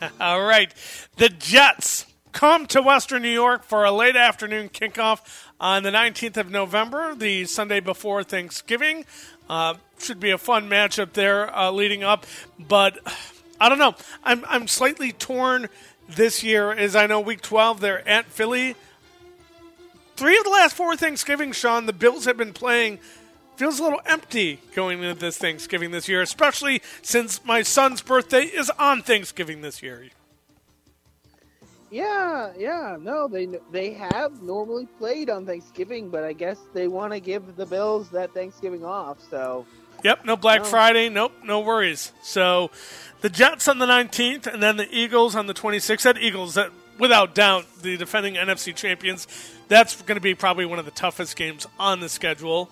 All 0.20 0.42
right. 0.42 0.72
The 1.16 1.28
Jets 1.28 2.06
come 2.32 2.66
to 2.66 2.82
Western 2.82 3.22
New 3.22 3.28
York 3.28 3.62
for 3.62 3.84
a 3.84 3.92
late 3.92 4.16
afternoon 4.16 4.68
kickoff 4.68 5.20
on 5.60 5.82
the 5.82 5.90
19th 5.90 6.36
of 6.36 6.50
November, 6.50 7.14
the 7.14 7.44
Sunday 7.44 7.80
before 7.80 8.24
Thanksgiving. 8.24 9.04
Uh, 9.48 9.74
should 9.98 10.20
be 10.20 10.30
a 10.30 10.38
fun 10.38 10.68
matchup 10.68 11.12
there 11.12 11.54
uh, 11.54 11.70
leading 11.70 12.02
up, 12.02 12.26
but 12.58 12.98
I 13.60 13.68
don't 13.68 13.78
know. 13.78 13.94
I'm, 14.22 14.44
I'm 14.48 14.68
slightly 14.68 15.12
torn 15.12 15.68
this 16.08 16.42
year 16.42 16.72
as 16.72 16.94
I 16.94 17.06
know 17.06 17.20
week 17.20 17.40
12 17.40 17.80
they're 17.80 18.06
at 18.06 18.26
Philly. 18.26 18.76
Three 20.16 20.38
of 20.38 20.44
the 20.44 20.50
last 20.50 20.76
four 20.76 20.96
Thanksgiving, 20.96 21.52
Sean, 21.52 21.86
the 21.86 21.92
Bills 21.92 22.24
have 22.24 22.36
been 22.36 22.52
playing 22.52 23.00
feels 23.56 23.78
a 23.78 23.82
little 23.82 24.00
empty 24.06 24.60
going 24.74 25.02
into 25.02 25.14
this 25.18 25.38
Thanksgiving 25.38 25.90
this 25.90 26.08
year, 26.08 26.22
especially 26.22 26.82
since 27.02 27.44
my 27.44 27.62
son's 27.62 28.02
birthday 28.02 28.44
is 28.44 28.70
on 28.78 29.02
Thanksgiving 29.02 29.60
this 29.60 29.82
year. 29.82 30.08
Yeah, 31.90 32.52
yeah, 32.58 32.96
no, 33.00 33.28
they 33.28 33.46
they 33.70 33.92
have 33.92 34.42
normally 34.42 34.86
played 34.98 35.30
on 35.30 35.46
Thanksgiving, 35.46 36.10
but 36.10 36.24
I 36.24 36.32
guess 36.32 36.58
they 36.72 36.88
want 36.88 37.12
to 37.12 37.20
give 37.20 37.56
the 37.56 37.66
Bills 37.66 38.10
that 38.10 38.34
Thanksgiving 38.34 38.84
off. 38.84 39.18
So, 39.30 39.64
yep, 40.02 40.24
no 40.24 40.36
Black 40.36 40.62
Oh. 40.62 40.64
Friday, 40.64 41.08
nope, 41.08 41.32
no 41.44 41.60
worries. 41.60 42.12
So, 42.22 42.70
the 43.20 43.28
Jets 43.30 43.68
on 43.68 43.78
the 43.78 43.86
19th, 43.86 44.46
and 44.46 44.62
then 44.62 44.76
the 44.76 44.88
Eagles 44.90 45.36
on 45.36 45.46
the 45.46 45.54
26th. 45.54 46.02
That 46.02 46.18
Eagles, 46.18 46.54
that 46.54 46.70
without 46.98 47.34
doubt, 47.34 47.66
the 47.82 47.96
defending 47.96 48.34
NFC 48.34 48.74
champions. 48.74 49.28
That's 49.68 50.00
going 50.02 50.16
to 50.16 50.20
be 50.20 50.34
probably 50.34 50.66
one 50.66 50.78
of 50.78 50.84
the 50.84 50.90
toughest 50.90 51.36
games 51.36 51.66
on 51.78 52.00
the 52.00 52.08
schedule. 52.08 52.68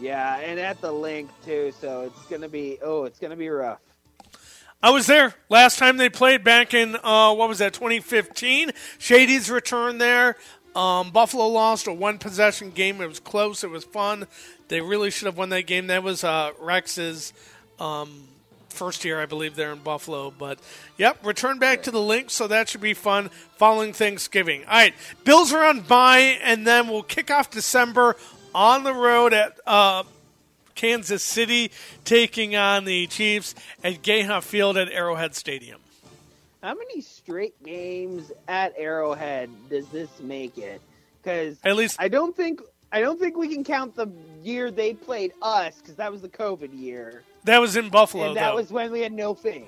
yeah, 0.00 0.38
and 0.38 0.58
at 0.58 0.80
the 0.80 0.90
Linc 0.92 1.28
too, 1.44 1.72
so 1.80 2.02
it's 2.02 2.26
gonna 2.26 2.48
be 2.48 2.78
oh, 2.82 3.04
it's 3.04 3.18
gonna 3.18 3.36
be 3.36 3.48
rough. 3.50 3.80
I 4.82 4.90
was 4.90 5.06
there 5.06 5.34
last 5.50 5.78
time 5.78 5.98
they 5.98 6.08
played 6.08 6.42
back 6.42 6.72
in 6.72 6.96
uh, 6.96 7.34
what 7.34 7.50
was 7.50 7.58
that 7.58 7.74
2015. 7.74 8.70
Shady's 8.98 9.50
return 9.50 9.98
there. 9.98 10.36
Um, 10.74 11.10
Buffalo 11.10 11.48
lost 11.48 11.86
a 11.86 11.92
one 11.92 12.16
possession 12.16 12.70
game. 12.70 13.02
It 13.02 13.06
was 13.06 13.20
close. 13.20 13.62
It 13.62 13.68
was 13.68 13.84
fun. 13.84 14.26
They 14.68 14.80
really 14.80 15.10
should 15.10 15.26
have 15.26 15.36
won 15.36 15.50
that 15.50 15.66
game. 15.66 15.88
That 15.88 16.02
was 16.02 16.24
uh, 16.24 16.52
Rex's 16.58 17.34
um, 17.78 18.26
first 18.70 19.04
year, 19.04 19.20
I 19.20 19.26
believe, 19.26 19.54
there 19.54 19.72
in 19.72 19.80
Buffalo. 19.80 20.30
But 20.30 20.58
yep, 20.96 21.26
return 21.26 21.58
back 21.58 21.82
to 21.82 21.90
the 21.90 22.00
Linc, 22.00 22.30
so 22.30 22.46
that 22.46 22.70
should 22.70 22.80
be 22.80 22.94
fun 22.94 23.28
following 23.56 23.92
Thanksgiving. 23.92 24.64
All 24.64 24.70
right, 24.70 24.94
Bills 25.24 25.52
are 25.52 25.62
on 25.62 25.80
bye, 25.80 26.38
and 26.42 26.66
then 26.66 26.88
we'll 26.88 27.02
kick 27.02 27.30
off 27.30 27.50
December 27.50 28.16
on 28.54 28.84
the 28.84 28.94
road 28.94 29.34
at. 29.34 29.58
Uh, 29.66 30.04
Kansas 30.80 31.22
City 31.22 31.70
taking 32.06 32.56
on 32.56 32.86
the 32.86 33.06
Chiefs 33.06 33.54
at 33.84 34.00
GEHA 34.00 34.42
Field 34.42 34.78
at 34.78 34.88
Arrowhead 34.88 35.34
Stadium. 35.34 35.78
How 36.62 36.72
many 36.72 37.02
straight 37.02 37.62
games 37.62 38.32
at 38.48 38.72
Arrowhead 38.78 39.50
does 39.68 39.86
this 39.88 40.08
make 40.20 40.56
it? 40.56 40.80
Because 41.22 41.58
At 41.64 41.76
least 41.76 41.96
I 42.00 42.08
don't 42.08 42.34
think 42.34 42.62
I 42.90 43.02
don't 43.02 43.20
think 43.20 43.36
we 43.36 43.48
can 43.48 43.62
count 43.62 43.94
the 43.94 44.08
year 44.42 44.70
they 44.70 44.94
played 44.94 45.32
us 45.42 45.76
because 45.76 45.96
that 45.96 46.10
was 46.10 46.22
the 46.22 46.30
COVID 46.30 46.70
year, 46.72 47.24
that 47.44 47.58
was 47.58 47.76
in 47.76 47.90
Buffalo, 47.90 48.28
and 48.28 48.36
that 48.38 48.50
though. 48.52 48.56
was 48.56 48.70
when 48.70 48.90
we 48.90 49.00
had 49.00 49.12
no 49.12 49.34
fans. 49.34 49.66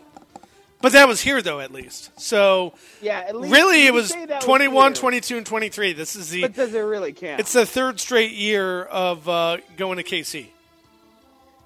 but 0.80 0.92
that 0.92 1.06
was 1.06 1.20
here, 1.20 1.42
though, 1.42 1.60
at 1.60 1.72
least. 1.72 2.10
So 2.18 2.72
Yeah, 3.02 3.20
at 3.28 3.36
least 3.36 3.54
really, 3.54 3.86
it 3.86 3.92
was 3.92 4.08
say 4.08 4.26
21, 4.40 4.92
here, 4.92 5.00
22, 5.00 5.36
and 5.36 5.44
23. 5.44 5.92
This 5.92 6.16
is 6.16 6.30
the 6.30 6.40
But 6.40 6.54
does 6.54 6.72
it 6.72 6.80
really 6.80 7.12
count? 7.12 7.38
it's 7.38 7.52
the 7.52 7.66
third 7.66 8.00
straight 8.00 8.32
year 8.32 8.84
of 8.84 9.28
uh, 9.28 9.58
going 9.76 9.98
to 9.98 10.04
KC. 10.04 10.46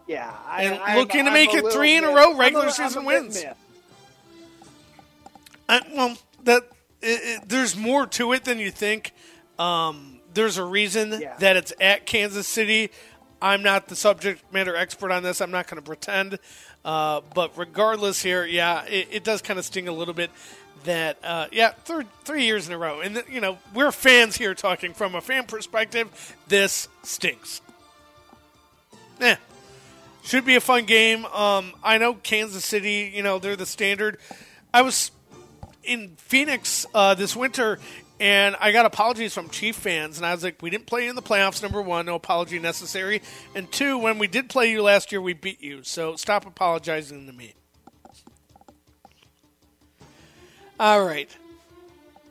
Yeah, 0.07 0.33
I, 0.47 0.63
and 0.65 0.75
I'm- 0.81 0.99
looking 0.99 1.25
to 1.25 1.31
I'm 1.31 1.35
make 1.35 1.55
it 1.55 1.71
three 1.73 1.97
in 1.97 2.05
a 2.05 2.09
row 2.13 2.37
regular 2.37 2.71
season 2.71 3.05
wins. 3.05 3.45
I, 5.69 5.81
well, 5.95 6.17
that 6.45 6.63
it, 7.03 7.43
it, 7.43 7.49
there's 7.49 7.77
more 7.77 8.07
to 8.07 8.33
it 8.33 8.45
than 8.45 8.59
you 8.59 8.71
think. 8.71 9.13
Um, 9.59 10.21
there's 10.35 10.59
a 10.59 10.65
reason 10.65 11.19
Yeah. 11.21 11.37
that 11.39 11.57
it's 11.57 11.73
at 11.81 12.07
Kansas 12.07 12.47
City. 12.47 12.91
I'm 13.43 13.63
not 13.63 13.89
the 13.89 13.97
subject 13.97 14.53
matter 14.53 14.77
expert 14.77 15.11
on 15.11 15.23
this. 15.23 15.41
I'm 15.41 15.51
not 15.51 15.67
going 15.67 15.77
to 15.83 15.87
pretend. 15.87 16.39
Uh, 16.85 17.21
but 17.35 17.57
regardless, 17.59 18.23
here, 18.23 18.45
yeah, 18.47 18.85
it, 18.85 19.09
it 19.11 19.25
does 19.25 19.43
kind 19.43 19.59
of 19.59 19.65
sting 19.65 19.89
a 19.89 19.93
little 19.93 20.15
bit. 20.15 20.31
That 20.85 21.19
uh, 21.25 21.47
yeah, 21.51 21.71
third 21.71 22.07
three 22.25 22.45
years 22.45 22.69
in 22.69 22.73
a 22.73 22.79
row, 22.79 23.01
and 23.01 23.25
you 23.29 23.41
know 23.41 23.59
we're 23.75 23.91
fans 23.91 24.37
here 24.37 24.55
talking 24.55 24.95
from 24.95 25.17
a 25.17 25.21
fan 25.21 25.47
perspective. 25.47 26.37
This 26.47 26.87
stinks. 27.03 27.61
Eh, 29.21 29.35
should 30.27 30.45
be 30.45 30.57
a 30.57 30.61
fun 30.61 30.85
game. 30.85 31.25
Um, 31.27 31.73
I 31.85 31.99
know 31.99 32.15
Kansas 32.15 32.65
City, 32.65 33.13
you 33.15 33.23
know, 33.23 33.39
they're 33.39 33.57
the 33.57 33.65
standard. 33.65 34.19
I 34.75 34.83
was 34.83 35.13
in 35.85 36.17
Phoenix 36.17 36.85
uh, 36.93 37.15
this 37.15 37.37
winter, 37.37 37.79
and 38.19 38.57
I 38.61 38.73
got 38.73 38.87
apologies 38.87 39.33
from 39.33 39.49
Chief 39.51 39.77
fans, 39.77 40.17
and 40.17 40.27
I 40.27 40.35
was 40.35 40.43
like, 40.43 40.61
we 40.61 40.69
didn't 40.69 40.87
play 40.87 41.07
in 41.07 41.15
the 41.15 41.23
playoffs. 41.23 41.63
Number 41.63 41.81
one, 41.81 42.07
no 42.07 42.17
apology 42.17 42.59
necessary, 42.59 43.23
and 43.55 43.71
two, 43.71 43.99
when 43.99 44.19
we 44.19 44.27
did 44.27 44.49
play 44.49 44.71
you 44.71 44.83
last 44.83 45.13
year, 45.13 45.21
we 45.21 45.33
beat 45.33 45.63
you. 45.63 45.85
So 45.85 46.17
stop 46.17 46.45
apologizing 46.45 47.27
to 47.27 47.33
me. 47.33 47.55
All 50.79 51.05
right. 51.05 51.35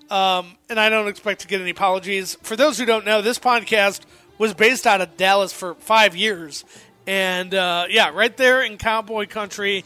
Um, 0.09 0.57
and 0.69 0.79
I 0.79 0.89
don't 0.89 1.07
expect 1.07 1.41
to 1.41 1.47
get 1.47 1.61
any 1.61 1.71
apologies. 1.71 2.35
For 2.43 2.55
those 2.55 2.77
who 2.77 2.85
don't 2.85 3.05
know, 3.05 3.21
this 3.21 3.39
podcast 3.39 4.01
was 4.37 4.53
based 4.53 4.85
out 4.85 5.01
of 5.01 5.17
Dallas 5.17 5.51
for 5.51 5.75
five 5.75 6.15
years. 6.15 6.63
And 7.07 7.53
uh, 7.53 7.85
yeah, 7.89 8.09
right 8.09 8.35
there 8.35 8.63
in 8.63 8.77
Cowboy 8.77 9.27
Country. 9.27 9.85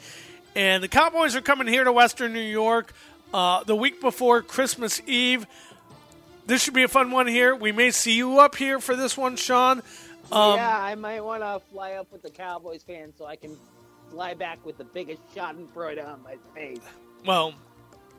And 0.55 0.83
the 0.83 0.87
Cowboys 0.87 1.35
are 1.35 1.41
coming 1.41 1.67
here 1.67 1.83
to 1.83 1.91
Western 1.91 2.33
New 2.33 2.39
York 2.39 2.93
uh, 3.33 3.63
the 3.63 3.75
week 3.75 4.01
before 4.01 4.41
Christmas 4.41 5.01
Eve. 5.05 5.45
This 6.47 6.63
should 6.63 6.73
be 6.73 6.83
a 6.83 6.87
fun 6.87 7.11
one 7.11 7.27
here. 7.27 7.55
We 7.55 7.71
may 7.71 7.91
see 7.91 8.15
you 8.15 8.39
up 8.39 8.55
here 8.55 8.79
for 8.79 8.95
this 8.95 9.15
one, 9.15 9.35
Sean. 9.35 9.83
Um, 10.31 10.55
yeah, 10.55 10.79
I 10.81 10.95
might 10.95 11.21
want 11.21 11.43
to 11.43 11.61
fly 11.71 11.93
up 11.93 12.11
with 12.11 12.21
the 12.23 12.29
Cowboys 12.29 12.83
fans 12.83 13.13
so 13.17 13.25
I 13.25 13.35
can 13.35 13.57
fly 14.11 14.33
back 14.33 14.63
with 14.65 14.77
the 14.77 14.83
biggest 14.83 15.21
Schadenfreude 15.35 16.03
on 16.05 16.23
my 16.23 16.37
face. 16.55 16.81
Well, 17.25 17.53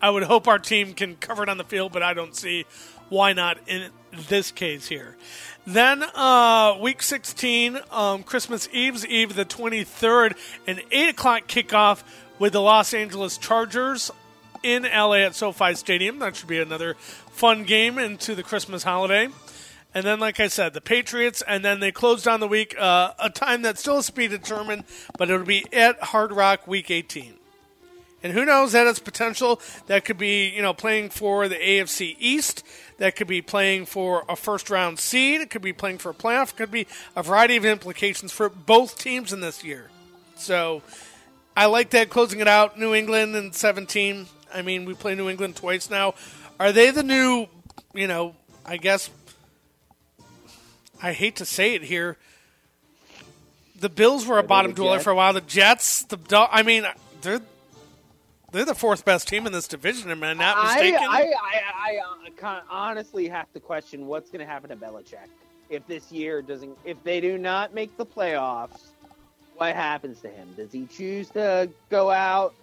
I 0.01 0.11
would 0.11 0.23
hope 0.23 0.49
our 0.49 0.59
team 0.59 0.95
can 0.95 1.17
cover 1.17 1.43
it 1.43 1.49
on 1.49 1.59
the 1.59 1.65
field, 1.65 1.93
but 1.93 2.03
I 2.03 2.15
don't 2.15 2.35
see 2.35 2.67
why 3.11 3.35
not 3.35 3.59
in 3.67 3.91
this 4.29 4.51
case 4.51 4.89
here. 4.89 5.17
Then, 5.67 6.03
uh, 6.03 6.79
week 6.81 7.03
16, 7.03 7.79
um, 7.91 8.23
Christmas 8.23 8.69
Eve's 8.73 9.07
Eve, 9.07 9.35
the 9.35 9.45
23rd, 9.45 10.37
an 10.67 10.81
8 10.91 11.11
o'clock 11.11 11.47
kickoff 11.47 12.03
with 12.39 12.55
the 12.55 12.63
Los 12.63 12.95
Angeles 12.95 13.37
Chargers 13.37 14.11
in 14.63 14.85
LA 14.85 15.19
at 15.19 15.35
SoFi 15.35 15.75
Stadium. 15.75 16.19
That 16.19 16.37
should 16.37 16.49
be 16.49 16.61
another 16.61 16.95
fun 16.95 17.65
game 17.65 17.99
into 17.99 18.35
the 18.35 18.43
Christmas 18.43 18.83
holiday. 18.83 19.29
And 19.93 20.07
then, 20.07 20.21
like 20.21 20.39
I 20.39 20.49
said, 20.49 20.73
the 20.73 20.81
Patriots, 20.81 21.43
and 21.47 21.65
then 21.65 21.81
they 21.81 21.91
closed 21.91 22.25
down 22.25 22.41
the 22.41 22.49
week, 22.49 22.77
uh, 22.79 23.13
a 23.19 23.29
time 23.29 23.63
that's 23.63 23.81
still 23.81 24.01
to 24.01 24.13
be 24.13 24.29
determined, 24.29 24.85
but 25.19 25.31
it'll 25.31 25.45
be 25.45 25.65
at 25.73 26.01
Hard 26.01 26.33
Rock 26.33 26.67
Week 26.67 26.91
18. 26.91 27.40
And 28.23 28.33
who 28.33 28.45
knows 28.45 28.73
that 28.73 28.87
has 28.87 28.99
potential. 28.99 29.61
That 29.87 30.05
could 30.05 30.19
be, 30.19 30.49
you 30.49 30.63
know, 30.63 30.75
playing 30.75 31.11
for 31.11 31.49
the 31.49 31.57
AFC 31.57 32.17
East. 32.19 32.65
That 32.99 33.17
could 33.17 33.27
be 33.27 33.41
playing 33.41 33.87
for 33.87 34.25
a 34.29 34.37
first 34.37 34.69
round 34.69 34.99
seed. 34.99 35.41
It 35.41 35.51
could 35.51 35.63
be 35.63 35.73
playing 35.73 35.99
for 35.99 36.11
a 36.11 36.15
playoff. 36.15 36.51
It 36.51 36.57
could 36.57 36.71
be 36.71 36.87
a 37.17 37.23
variety 37.23 37.57
of 37.57 37.65
implications 37.65 38.31
for 38.31 38.49
both 38.49 38.99
teams 38.99 39.33
in 39.33 39.41
this 39.41 39.65
year. 39.65 39.91
So 40.37 40.83
I 41.57 41.67
like 41.67 41.91
that 41.91 42.11
closing 42.11 42.41
it 42.41 42.49
out. 42.49 42.79
New 42.79 42.95
England 42.95 43.37
in 43.37 43.53
17. 43.53 44.27
I 44.53 44.63
mean, 44.63 44.85
we 44.85 44.95
play 44.95 45.15
New 45.15 45.29
England 45.29 45.57
twice 45.57 45.89
now. 45.89 46.15
Are 46.59 46.73
they 46.73 46.91
the 46.91 47.03
new, 47.03 47.47
you 47.95 48.07
know, 48.07 48.35
I 48.67 48.77
guess, 48.77 49.09
I 51.03 51.13
hate 51.13 51.37
to 51.37 51.47
say 51.47 51.75
it 51.75 51.83
here. 51.83 52.19
The 53.79 53.89
Bills 53.89 54.27
were 54.27 54.39
a 54.39 54.43
bottom 54.43 54.75
dweller 54.75 54.99
for 55.01 55.11
a 55.11 55.15
while. 55.15 55.33
The 55.33 55.41
Jets, 55.41 56.05
the 56.05 56.19
I 56.53 56.63
mean, 56.63 56.85
they're 57.23 57.41
they're 58.53 58.65
the 58.65 58.75
fourth 58.75 59.05
best 59.05 59.29
team 59.29 59.47
in 59.47 59.53
this 59.53 59.69
division. 59.69 60.11
Am 60.11 60.23
I 60.23 60.35
not 60.35 60.65
mistaken? 60.65 61.01
I, 61.03 61.33
I, 61.43 61.63
I 61.75 61.97
uh, 61.99 62.31
con- 62.37 62.63
honestly 62.69 63.29
have 63.29 63.53
to 63.53 63.61
question 63.61 64.07
what's 64.07 64.31
going 64.31 64.41
to 64.45 64.51
happen 64.51 64.71
to 64.71 64.77
Belichick 64.77 65.29
if 65.69 65.87
this 65.87 66.11
year 66.11 66.43
doesn't. 66.43 66.77
If 66.85 67.03
they 67.05 67.21
do 67.21 67.39
not 67.39 67.75
make 67.75 67.97
the 67.97 68.07
playoffs, 68.07 68.89
what 69.57 69.75
happens 69.75 70.21
to 70.21 70.29
him? 70.29 70.49
Does 70.57 70.73
he 70.73 70.87
choose 70.87 71.31
to 71.31 71.71
go 71.91 72.11
out 72.11 72.55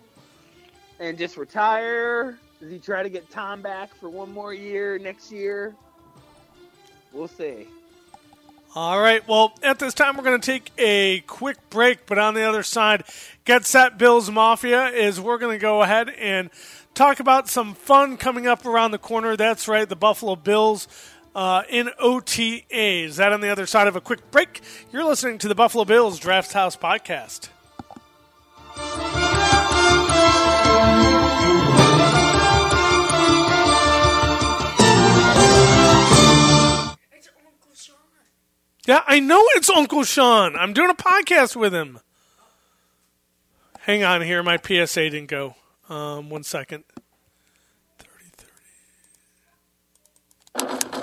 and 1.00 1.18
just 1.18 1.38
retire? 1.38 2.38
Does 2.60 2.72
he 2.72 2.80
try 2.80 3.04
to 3.04 3.10
get 3.10 3.30
Tom 3.30 3.62
back 3.62 3.94
for 3.96 4.10
one 4.10 4.32
more 4.34 4.54
year 4.54 4.98
next 4.98 5.32
year? 5.32 5.76
We'll 7.14 7.28
see. 7.28 7.68
All 8.80 9.00
right. 9.00 9.28
Well, 9.28 9.54
at 9.64 9.80
this 9.80 9.96
time, 9.96 10.18
we're 10.18 10.24
going 10.24 10.40
to 10.40 10.46
take 10.46 10.72
a 10.78 11.22
quick 11.22 11.58
break, 11.72 12.06
but 12.06 12.20
on 12.20 12.36
the 12.36 12.44
other 12.44 12.62
side, 12.62 13.06
Get 13.44 13.66
Set 13.66 13.98
Bills 13.98 14.30
Mafia 14.30 14.90
is 14.90 15.20
we're 15.20 15.40
going 15.40 15.58
to 15.58 15.60
go 15.60 15.82
ahead 15.82 16.10
and 16.10 16.52
talk 16.94 17.20
about 17.20 17.50
some 17.50 17.74
fun 17.74 18.18
coming 18.18 18.46
up 18.46 18.68
around 18.68 18.92
the 18.92 19.00
corner. 19.00 19.36
That's 19.36 19.68
right, 19.68 19.90
the 19.90 19.96
Buffalo 19.96 20.36
Bills. 20.36 20.88
Uh, 21.34 21.64
in 21.70 21.90
OTAs. 22.00 23.16
That 23.16 23.34
on 23.34 23.42
the 23.42 23.50
other 23.50 23.66
side 23.66 23.88
of 23.88 23.96
a 23.96 24.02
quick 24.02 24.30
break. 24.30 24.62
You're 24.92 25.04
listening 25.04 25.40
to 25.40 25.48
the 25.48 25.56
Buffalo 25.56 25.84
Bills 25.84 26.20
Draft 26.20 26.54
House 26.54 26.76
Podcast. 26.76 27.50
Yeah, 38.88 39.04
I 39.06 39.20
know 39.20 39.44
it's 39.56 39.70
Uncle 39.70 40.06
Sean. 40.06 40.56
I'm 40.56 40.72
doing 40.72 40.90
a 40.90 40.96
podcast 40.96 41.58
with 41.58 41.74
him. 41.76 42.00
Hang 43.80 44.06
on 44.06 44.22
here. 44.22 44.42
My 44.42 44.58
PSA 44.58 45.10
didn't 45.10 45.28
go. 45.28 45.56
Um, 45.90 46.30
one 46.30 46.44
second. 46.44 46.86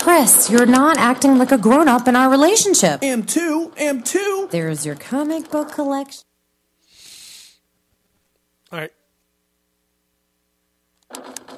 Chris, 0.00 0.48
you're 0.50 0.64
not 0.64 0.96
acting 0.96 1.36
like 1.36 1.52
a 1.52 1.58
grown 1.58 1.86
up 1.86 2.08
in 2.08 2.16
our 2.16 2.30
relationship. 2.30 3.02
Am 3.02 3.22
two, 3.22 3.72
am 3.76 4.02
two. 4.02 4.48
There's 4.50 4.86
your 4.86 4.94
comic 4.94 5.50
book 5.50 5.72
collection. 5.72 6.24
All 8.72 8.78
right. 8.78 8.92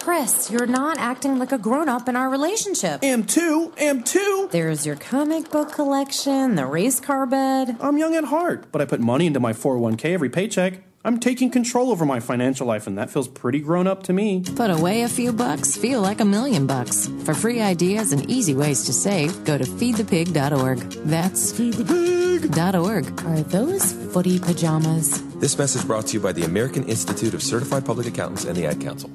Chris, 0.06 0.52
you're 0.52 0.68
not 0.68 0.98
acting 0.98 1.36
like 1.36 1.50
a 1.50 1.58
grown 1.58 1.88
up 1.88 2.08
in 2.08 2.14
our 2.14 2.30
relationship. 2.30 3.02
Am 3.02 3.24
two, 3.24 3.72
am 3.76 4.04
two. 4.04 4.48
There's 4.52 4.86
your 4.86 4.94
comic 4.94 5.50
book 5.50 5.72
collection, 5.72 6.54
the 6.54 6.64
race 6.64 7.00
car 7.00 7.26
bed. 7.26 7.76
I'm 7.80 7.98
young 7.98 8.14
at 8.14 8.22
heart, 8.22 8.70
but 8.70 8.80
I 8.80 8.84
put 8.84 9.00
money 9.00 9.26
into 9.26 9.40
my 9.40 9.52
401k 9.52 10.04
every 10.14 10.30
paycheck. 10.30 10.74
I'm 11.04 11.18
taking 11.18 11.50
control 11.50 11.90
over 11.90 12.06
my 12.06 12.20
financial 12.20 12.68
life, 12.68 12.86
and 12.86 12.96
that 12.98 13.10
feels 13.10 13.26
pretty 13.26 13.58
grown 13.58 13.88
up 13.88 14.04
to 14.04 14.12
me. 14.12 14.44
Put 14.54 14.70
away 14.70 15.02
a 15.02 15.08
few 15.08 15.32
bucks, 15.32 15.76
feel 15.76 16.02
like 16.02 16.20
a 16.20 16.24
million 16.24 16.68
bucks. 16.68 17.08
For 17.24 17.34
free 17.34 17.60
ideas 17.60 18.12
and 18.12 18.30
easy 18.30 18.54
ways 18.54 18.84
to 18.84 18.92
save, 18.92 19.44
go 19.44 19.58
to 19.58 19.64
feedthepig.org. 19.64 20.78
That's 21.04 21.52
feedthepig.org. 21.52 23.24
Are 23.24 23.42
those 23.42 23.92
footy 24.12 24.38
pajamas? 24.38 25.20
This 25.40 25.58
message 25.58 25.84
brought 25.84 26.06
to 26.06 26.12
you 26.12 26.20
by 26.20 26.30
the 26.30 26.44
American 26.44 26.84
Institute 26.84 27.34
of 27.34 27.42
Certified 27.42 27.84
Public 27.84 28.06
Accountants 28.06 28.44
and 28.44 28.54
the 28.54 28.66
Ad 28.66 28.80
Council. 28.80 29.10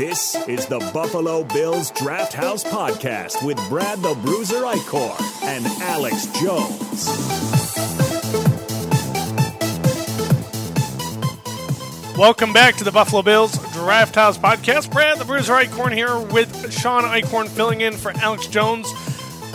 This 0.00 0.34
is 0.48 0.64
the 0.64 0.78
Buffalo 0.94 1.44
Bills 1.44 1.90
Draft 1.90 2.32
House 2.32 2.64
Podcast 2.64 3.44
with 3.44 3.58
Brad 3.68 3.98
the 3.98 4.14
Bruiser 4.14 4.62
Eichkorn 4.62 5.20
and 5.42 5.66
Alex 5.82 6.24
Jones. 6.40 7.06
Welcome 12.16 12.54
back 12.54 12.76
to 12.76 12.84
the 12.84 12.90
Buffalo 12.90 13.20
Bills 13.20 13.52
Draft 13.74 14.14
House 14.14 14.38
Podcast. 14.38 14.90
Brad 14.90 15.18
the 15.18 15.26
Bruiser 15.26 15.52
Eichkorn 15.52 15.92
here 15.92 16.18
with 16.18 16.72
Sean 16.72 17.02
Eichkorn 17.02 17.46
filling 17.46 17.82
in 17.82 17.92
for 17.92 18.12
Alex 18.12 18.46
Jones. 18.46 18.90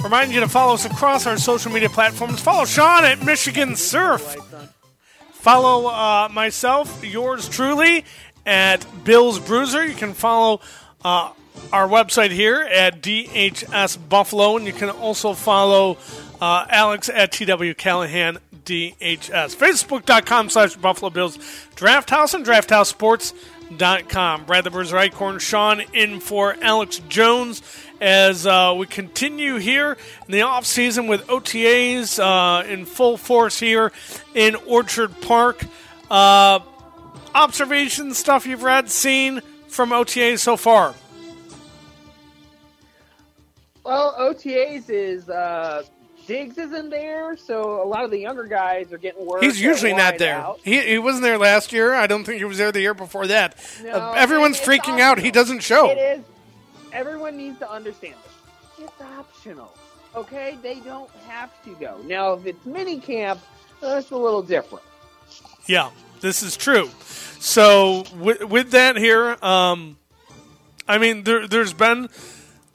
Remind 0.04 0.32
you 0.32 0.42
to 0.42 0.48
follow 0.48 0.76
us 0.76 0.86
across 0.86 1.26
our 1.26 1.38
social 1.38 1.72
media 1.72 1.90
platforms. 1.90 2.40
Follow 2.40 2.66
Sean 2.66 3.04
at 3.04 3.26
Michigan 3.26 3.76
Surf. 3.76 4.36
Follow 5.46 5.88
uh, 5.88 6.28
myself, 6.32 7.06
yours 7.06 7.48
truly, 7.48 8.04
at 8.46 8.86
Bills 9.04 9.40
Bruiser. 9.40 9.86
You 9.86 9.96
can 9.96 10.14
follow 10.14 10.62
uh, 11.04 11.32
our 11.72 11.88
website 11.88 12.32
here 12.32 12.62
at 12.62 13.02
DHS 13.02 14.10
Buffalo, 14.10 14.58
and 14.58 14.66
you 14.66 14.74
can 14.74 14.90
also 14.90 15.34
follow 15.34 15.98
uh, 16.42 16.66
Alex 16.70 17.10
at 17.10 17.32
TW 17.32 17.74
Callahan 17.78 18.40
DHS. 18.66 19.56
Facebook.com 19.56 20.50
slash 20.50 20.76
Buffalo 20.76 21.10
Bills 21.10 21.38
Draft 21.76 22.10
House 22.10 22.34
and 22.34 22.46
DraftHouseSports.com. 22.46 24.46
Brad 24.46 24.64
the 24.64 24.72
Bruiser 24.72 24.98
Eichkorn, 24.98 25.40
Sean 25.40 25.82
in 25.94 26.20
for 26.20 26.56
Alex 26.62 27.02
Jones 27.10 27.62
as 28.02 28.46
uh, 28.46 28.76
we 28.78 28.86
continue 28.86 29.58
here 29.58 29.98
in 30.28 30.32
the 30.32 30.42
off 30.42 30.66
season 30.66 31.08
with 31.08 31.26
OTAs 31.28 32.20
uh, 32.20 32.68
in 32.68 32.86
full 32.86 33.18
force 33.18 33.60
here 33.60 33.92
in 34.34 34.56
Orchard 34.68 35.20
Park. 35.22 35.66
Observations, 37.36 38.18
stuff 38.18 38.48
you've 38.48 38.64
read, 38.64 38.90
seen 38.90 39.42
from 39.68 39.90
OTAs 39.90 40.40
so 40.40 40.56
far. 40.58 40.96
Well, 43.84 44.16
OTAs 44.18 44.90
is 44.90 45.30
uh, 45.30 45.84
Diggs 46.28 46.58
isn't 46.58 46.90
there, 46.90 47.38
so 47.38 47.84
a 47.84 47.88
lot 47.88 48.04
of 48.04 48.10
the 48.10 48.18
younger 48.20 48.46
guys 48.46 48.92
are 48.92 48.98
getting 48.98 49.26
work. 49.26 49.44
He's 49.44 49.62
usually 49.62 49.94
not 49.94 50.18
there. 50.18 50.44
He, 50.64 50.80
he 50.82 50.98
wasn't 50.98 51.24
there 51.24 51.38
last 51.38 51.72
year. 51.72 51.94
I 51.94 52.08
don't 52.08 52.24
think 52.24 52.40
he 52.40 52.46
was 52.46 52.58
there 52.58 52.72
the 52.72 52.82
year 52.82 52.94
before 52.96 53.28
that. 53.28 53.56
No, 53.84 53.92
Uh, 53.92 54.14
everyone's 54.16 54.60
freaking 54.60 55.00
out. 55.00 55.20
He 55.20 55.30
doesn't 55.30 55.60
show. 55.60 55.92
It 55.92 55.98
is. 56.20 56.26
Everyone 56.94 57.38
needs 57.38 57.60
to 57.60 57.70
understand 57.70 58.16
this. 58.24 58.86
It's 58.88 59.02
optional. 59.20 59.76
Okay, 60.16 60.58
they 60.64 60.80
don't 60.80 61.12
have 61.28 61.52
to 61.66 61.76
go. 61.76 62.00
Now, 62.06 62.34
if 62.34 62.46
it's 62.46 62.66
mini 62.66 63.00
camp, 63.00 63.42
that's 63.82 64.10
a 64.12 64.18
little 64.18 64.42
different. 64.42 64.84
Yeah, 65.68 65.90
this 66.26 66.42
is 66.42 66.58
true. 66.58 66.90
So 67.40 68.04
with, 68.18 68.44
with 68.46 68.72
that 68.72 68.98
here, 68.98 69.38
um, 69.44 69.98
I 70.88 70.98
mean, 70.98 71.24
there, 71.24 71.48
there's 71.48 71.74
been 71.74 72.10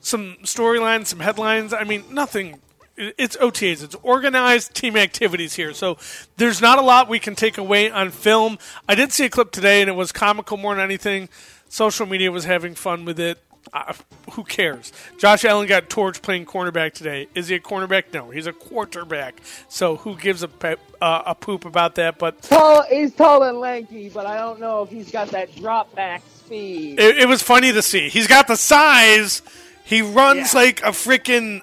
some 0.00 0.36
storylines, 0.44 1.06
some 1.06 1.18
headlines. 1.18 1.72
I 1.72 1.82
mean, 1.82 2.04
nothing. 2.12 2.60
It's 2.96 3.36
OTAs. 3.36 3.82
It's 3.82 3.96
organized 4.02 4.74
team 4.74 4.96
activities 4.96 5.54
here. 5.54 5.72
So 5.72 5.98
there's 6.36 6.60
not 6.60 6.78
a 6.78 6.82
lot 6.82 7.08
we 7.08 7.18
can 7.18 7.34
take 7.34 7.58
away 7.58 7.90
on 7.90 8.10
film. 8.10 8.58
I 8.88 8.94
did 8.94 9.12
see 9.12 9.24
a 9.24 9.30
clip 9.30 9.50
today, 9.50 9.80
and 9.80 9.90
it 9.90 9.94
was 9.94 10.12
comical 10.12 10.56
more 10.56 10.74
than 10.74 10.84
anything. 10.84 11.28
Social 11.68 12.06
media 12.06 12.30
was 12.30 12.44
having 12.44 12.74
fun 12.76 13.04
with 13.04 13.18
it. 13.18 13.38
Uh, 13.72 13.92
who 14.33 14.42
cares? 14.44 14.92
Josh 15.18 15.44
Allen 15.44 15.68
got 15.68 15.88
torched 15.88 16.22
playing 16.22 16.44
cornerback 16.46 16.92
today. 16.92 17.28
Is 17.35 17.48
he 17.48 17.54
a 17.54 17.61
cornerback? 17.61 18.04
No, 18.12 18.30
he's 18.30 18.46
a 18.48 18.52
quarterback. 18.52 19.40
So 19.68 19.96
who 19.96 20.16
gives 20.16 20.42
a 20.42 20.48
pe- 20.48 20.76
uh, 21.00 21.22
a 21.26 21.35
poop 21.37 21.64
about 21.64 21.94
that? 21.94 22.18
But 22.18 22.42
Tall, 22.42 22.83
he's 22.90 23.14
tall 23.14 23.42
and 23.44 23.59
lanky, 23.59 24.09
but 24.09 24.26
I 24.26 24.37
don't 24.38 24.59
know 24.61 24.83
if 24.83 24.90
he's 24.90 25.11
got 25.12 25.28
that 25.28 25.54
drop 25.54 25.94
back 25.94 26.22
speed. 26.37 26.98
it, 26.98 27.18
it 27.18 27.28
was 27.28 27.42
funny 27.42 27.72
to 27.72 27.80
see. 27.83 28.09
He's 28.09 28.26
got 28.26 28.48
the 28.48 28.56
size. 28.56 29.42
He 29.85 30.02
runs 30.02 30.52
Yeah. 30.52 30.61
like 30.61 30.80
a 30.83 30.90
freaking, 30.90 31.62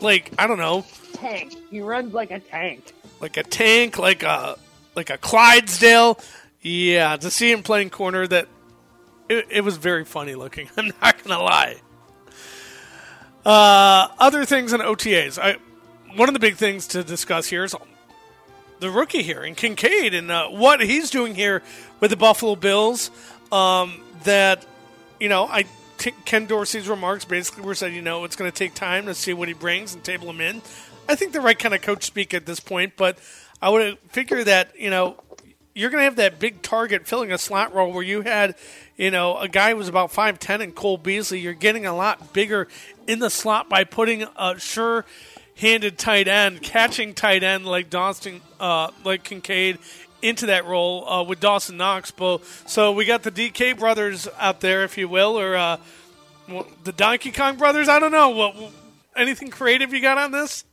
like 0.00 0.32
I 0.38 0.46
don't 0.46 0.58
know, 0.58 0.84
tank. 1.14 1.54
He 1.70 1.80
runs 1.80 2.12
like 2.12 2.30
a 2.30 2.40
tank. 2.40 2.92
like 3.20 3.36
a 3.38 3.42
tank, 3.42 3.98
like 3.98 4.22
a 4.22 4.56
like 4.94 5.08
a 5.10 5.16
Clydesdale. 5.18 6.18
Yeah, 6.60 7.16
to 7.16 7.30
see 7.30 7.50
him 7.52 7.62
playing 7.62 7.90
corner, 7.90 8.26
that 8.26 8.48
it, 9.28 9.46
it 9.50 9.60
was 9.62 9.76
very 9.76 10.04
funny 10.04 10.34
looking. 10.34 10.68
I'm 10.76 10.92
not 11.00 11.22
gonna 11.22 11.42
lie. 11.42 11.76
Uh, 13.44 14.08
other 14.18 14.44
things 14.44 14.72
in 14.72 14.80
OTAs. 14.80 15.38
I 15.38 15.56
one 16.16 16.28
of 16.28 16.32
the 16.32 16.40
big 16.40 16.56
things 16.56 16.86
to 16.88 17.04
discuss 17.04 17.46
here 17.46 17.64
is 17.64 17.74
the 18.80 18.90
rookie 18.90 19.22
here 19.22 19.42
in 19.42 19.54
Kincaid 19.54 20.14
and 20.14 20.30
uh, 20.30 20.48
what 20.48 20.80
he's 20.80 21.10
doing 21.10 21.34
here 21.34 21.62
with 22.00 22.10
the 22.10 22.16
Buffalo 22.16 22.56
Bills. 22.56 23.10
Um, 23.52 24.02
that 24.24 24.66
you 25.20 25.28
know, 25.28 25.46
I 25.46 25.64
Ken 25.98 26.46
Dorsey's 26.46 26.88
remarks 26.88 27.24
basically 27.24 27.64
were 27.64 27.74
said, 27.74 27.92
you 27.92 28.02
know, 28.02 28.24
it's 28.24 28.36
going 28.36 28.50
to 28.50 28.56
take 28.56 28.74
time 28.74 29.06
to 29.06 29.14
see 29.14 29.32
what 29.32 29.48
he 29.48 29.54
brings 29.54 29.94
and 29.94 30.04
table 30.04 30.28
him 30.28 30.40
in. 30.40 30.62
I 31.08 31.14
think 31.14 31.32
the 31.32 31.40
right 31.40 31.58
kind 31.58 31.74
of 31.74 31.82
coach 31.82 32.04
speak 32.04 32.34
at 32.34 32.46
this 32.46 32.60
point, 32.60 32.94
but 32.96 33.18
I 33.62 33.70
would 33.70 33.98
figure 34.10 34.42
that 34.44 34.78
you 34.78 34.90
know 34.90 35.16
you're 35.76 35.90
going 35.90 36.00
to 36.00 36.04
have 36.04 36.16
that 36.16 36.38
big 36.38 36.62
target 36.62 37.06
filling 37.06 37.30
a 37.30 37.36
slot 37.36 37.74
role 37.74 37.92
where 37.92 38.02
you 38.02 38.22
had, 38.22 38.54
you 38.96 39.10
know, 39.10 39.36
a 39.36 39.46
guy 39.46 39.72
who 39.72 39.76
was 39.76 39.88
about 39.88 40.10
5'10 40.10 40.62
and 40.62 40.74
Cole 40.74 40.96
Beasley. 40.96 41.38
You're 41.38 41.52
getting 41.52 41.84
a 41.84 41.94
lot 41.94 42.32
bigger 42.32 42.66
in 43.06 43.18
the 43.18 43.28
slot 43.28 43.68
by 43.68 43.84
putting 43.84 44.24
a 44.38 44.58
sure 44.58 45.04
handed 45.54 45.98
tight 45.98 46.28
end, 46.28 46.62
catching 46.62 47.12
tight 47.12 47.42
end 47.42 47.66
like 47.66 47.90
Dawson, 47.90 48.40
uh, 48.58 48.90
like 49.04 49.22
Kincaid 49.22 49.78
into 50.22 50.46
that 50.46 50.64
role 50.64 51.06
uh, 51.06 51.22
with 51.22 51.40
Dawson 51.40 51.76
Knox. 51.76 52.10
But, 52.10 52.42
so 52.64 52.92
we 52.92 53.04
got 53.04 53.22
the 53.22 53.30
DK 53.30 53.78
brothers 53.78 54.26
out 54.38 54.62
there, 54.62 54.82
if 54.82 54.96
you 54.96 55.08
will, 55.08 55.38
or 55.38 55.56
uh, 55.56 55.76
the 56.84 56.92
Donkey 56.92 57.32
Kong 57.32 57.58
brothers. 57.58 57.90
I 57.90 57.98
don't 57.98 58.12
know. 58.12 58.30
What, 58.30 58.56
anything 59.14 59.50
creative 59.50 59.92
you 59.92 60.00
got 60.00 60.16
on 60.16 60.30
this? 60.30 60.64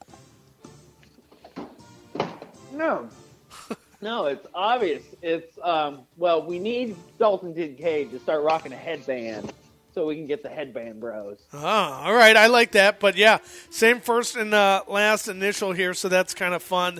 No. 2.72 3.10
No, 4.04 4.26
it's 4.26 4.46
obvious. 4.54 5.04
It's 5.22 5.58
um 5.64 6.02
well, 6.18 6.46
we 6.46 6.60
need 6.60 6.96
Dalton 7.18 7.54
Kincaid 7.56 8.12
to 8.12 8.20
start 8.20 8.44
rocking 8.44 8.74
a 8.74 8.78
headband 8.78 9.52
so 9.94 10.08
we 10.08 10.16
can 10.16 10.26
get 10.26 10.44
the 10.44 10.50
headband 10.50 11.00
bros. 11.00 11.38
Oh, 11.54 11.60
all 11.60 12.14
right. 12.14 12.36
I 12.36 12.48
like 12.48 12.72
that. 12.72 13.00
But 13.00 13.16
yeah, 13.16 13.40
same 13.70 14.00
first 14.00 14.36
and 14.36 14.54
uh, 14.54 14.84
last 14.88 15.28
initial 15.28 15.72
here, 15.72 15.94
so 15.94 16.10
that's 16.10 16.34
kind 16.34 16.54
of 16.54 16.64
fun. 16.64 17.00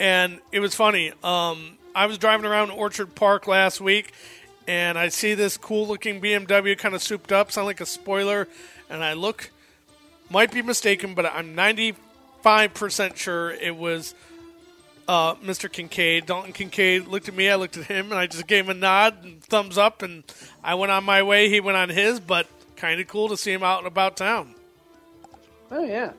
And 0.00 0.40
it 0.50 0.60
was 0.60 0.74
funny. 0.74 1.12
Um, 1.22 1.78
I 1.94 2.06
was 2.06 2.18
driving 2.18 2.46
around 2.46 2.70
Orchard 2.70 3.14
Park 3.14 3.46
last 3.46 3.80
week, 3.80 4.12
and 4.66 4.98
I 4.98 5.08
see 5.08 5.34
this 5.34 5.56
cool 5.56 5.86
looking 5.86 6.20
BMW 6.20 6.76
kind 6.76 6.94
of 6.94 7.02
souped 7.02 7.32
up, 7.32 7.52
sound 7.52 7.66
like 7.66 7.80
a 7.80 7.86
spoiler. 7.86 8.48
And 8.90 9.04
I 9.04 9.12
look, 9.12 9.50
might 10.30 10.50
be 10.50 10.62
mistaken, 10.62 11.14
but 11.14 11.26
I'm 11.26 11.54
95% 11.54 13.16
sure 13.16 13.52
it 13.52 13.76
was 13.76 14.14
uh, 15.08 15.34
Mr. 15.36 15.70
Kincaid. 15.70 16.26
Dalton 16.26 16.52
Kincaid 16.52 17.06
looked 17.06 17.28
at 17.28 17.34
me, 17.34 17.48
I 17.48 17.56
looked 17.56 17.76
at 17.76 17.84
him, 17.84 18.10
and 18.10 18.18
I 18.18 18.26
just 18.26 18.46
gave 18.46 18.64
him 18.64 18.70
a 18.70 18.74
nod 18.74 19.24
and 19.24 19.42
thumbs 19.42 19.78
up, 19.78 20.02
and 20.02 20.24
I 20.62 20.74
went 20.74 20.92
on 20.92 21.04
my 21.04 21.22
way. 21.22 21.48
He 21.48 21.60
went 21.60 21.76
on 21.76 21.88
his, 21.88 22.20
but 22.20 22.46
kind 22.76 23.00
of 23.00 23.06
cool 23.08 23.28
to 23.28 23.36
see 23.36 23.52
him 23.52 23.62
out 23.62 23.78
and 23.78 23.86
about 23.86 24.16
town. 24.16 24.54
Oh 25.70 25.84
yeah. 25.84 26.12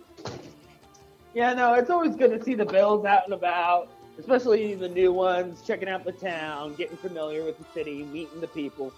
Yeah, 1.34 1.54
no, 1.54 1.74
it's 1.74 1.90
always 1.90 2.16
good 2.16 2.38
to 2.38 2.44
see 2.44 2.54
the 2.54 2.66
Bills 2.66 3.06
out 3.06 3.26
and 3.26 3.34
about, 3.34 3.90
especially 4.20 4.76
the 4.76 4.88
new 4.88 5.12
ones, 5.12 5.62
checking 5.66 5.90
out 5.90 6.06
the 6.06 6.12
town, 6.12 6.76
getting 6.76 6.98
familiar 6.98 7.44
with 7.44 7.58
the 7.58 7.66
city, 7.74 8.04
meeting 8.04 8.40
the 8.40 8.48
people. 8.48 8.94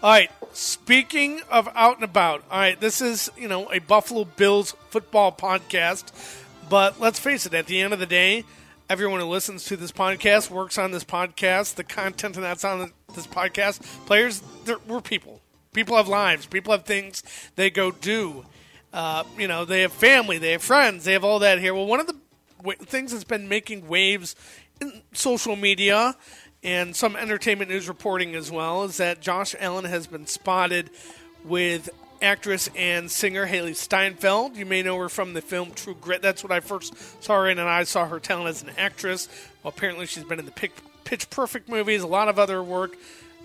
All 0.00 0.10
right. 0.10 0.30
Speaking 0.52 1.40
of 1.50 1.68
out 1.74 1.96
and 1.96 2.04
about, 2.04 2.44
all 2.50 2.58
right, 2.58 2.80
this 2.80 3.00
is 3.00 3.30
you 3.36 3.48
know 3.48 3.70
a 3.72 3.80
Buffalo 3.80 4.24
Bills 4.24 4.74
football 4.90 5.32
podcast, 5.32 6.12
but 6.68 7.00
let's 7.00 7.18
face 7.18 7.46
it. 7.46 7.54
At 7.54 7.66
the 7.66 7.80
end 7.80 7.92
of 7.92 7.98
the 7.98 8.06
day, 8.06 8.44
everyone 8.88 9.20
who 9.20 9.26
listens 9.26 9.64
to 9.66 9.76
this 9.76 9.92
podcast 9.92 10.50
works 10.50 10.78
on 10.78 10.90
this 10.90 11.04
podcast. 11.04 11.74
The 11.74 11.84
content 11.84 12.36
that's 12.36 12.64
on 12.64 12.92
this 13.14 13.26
podcast, 13.26 13.80
players, 14.06 14.42
we're 14.86 15.00
people. 15.00 15.40
People 15.72 15.96
have 15.96 16.08
lives. 16.08 16.46
People 16.46 16.72
have 16.72 16.84
things 16.84 17.22
they 17.56 17.70
go 17.70 17.90
do. 17.90 18.46
Uh, 18.92 19.24
you 19.36 19.46
know, 19.46 19.64
they 19.64 19.82
have 19.82 19.92
family, 19.92 20.38
they 20.38 20.52
have 20.52 20.62
friends, 20.62 21.04
they 21.04 21.12
have 21.12 21.22
all 21.22 21.40
that 21.40 21.58
here. 21.58 21.74
Well, 21.74 21.86
one 21.86 22.00
of 22.00 22.06
the 22.06 22.16
w- 22.58 22.78
things 22.78 23.12
that's 23.12 23.22
been 23.24 23.46
making 23.46 23.86
waves 23.86 24.34
in 24.80 25.02
social 25.12 25.56
media 25.56 26.16
and 26.62 26.96
some 26.96 27.14
entertainment 27.14 27.70
news 27.70 27.86
reporting 27.86 28.34
as 28.34 28.50
well 28.50 28.84
is 28.84 28.96
that 28.96 29.20
Josh 29.20 29.54
Allen 29.60 29.84
has 29.84 30.06
been 30.06 30.26
spotted 30.26 30.88
with 31.44 31.90
actress 32.22 32.68
and 32.76 33.10
singer 33.10 33.46
Hailee 33.46 33.76
Steinfeld. 33.76 34.56
You 34.56 34.66
may 34.66 34.82
know 34.82 34.98
her 34.98 35.08
from 35.08 35.34
the 35.34 35.40
film 35.40 35.72
True 35.72 35.96
Grit. 36.00 36.22
That's 36.22 36.42
what 36.42 36.52
I 36.52 36.60
first 36.60 36.94
saw 37.22 37.40
her 37.40 37.48
in, 37.48 37.58
and 37.58 37.68
I 37.68 37.84
saw 37.84 38.06
her 38.06 38.20
talent 38.20 38.48
as 38.48 38.62
an 38.62 38.70
actress. 38.76 39.28
Well, 39.62 39.72
apparently 39.76 40.06
she's 40.06 40.24
been 40.24 40.38
in 40.38 40.44
the 40.44 40.70
Pitch, 41.04 41.30
Perfect 41.30 41.68
movies, 41.68 42.02
a 42.02 42.06
lot 42.06 42.28
of 42.28 42.38
other 42.38 42.62
work. 42.62 42.96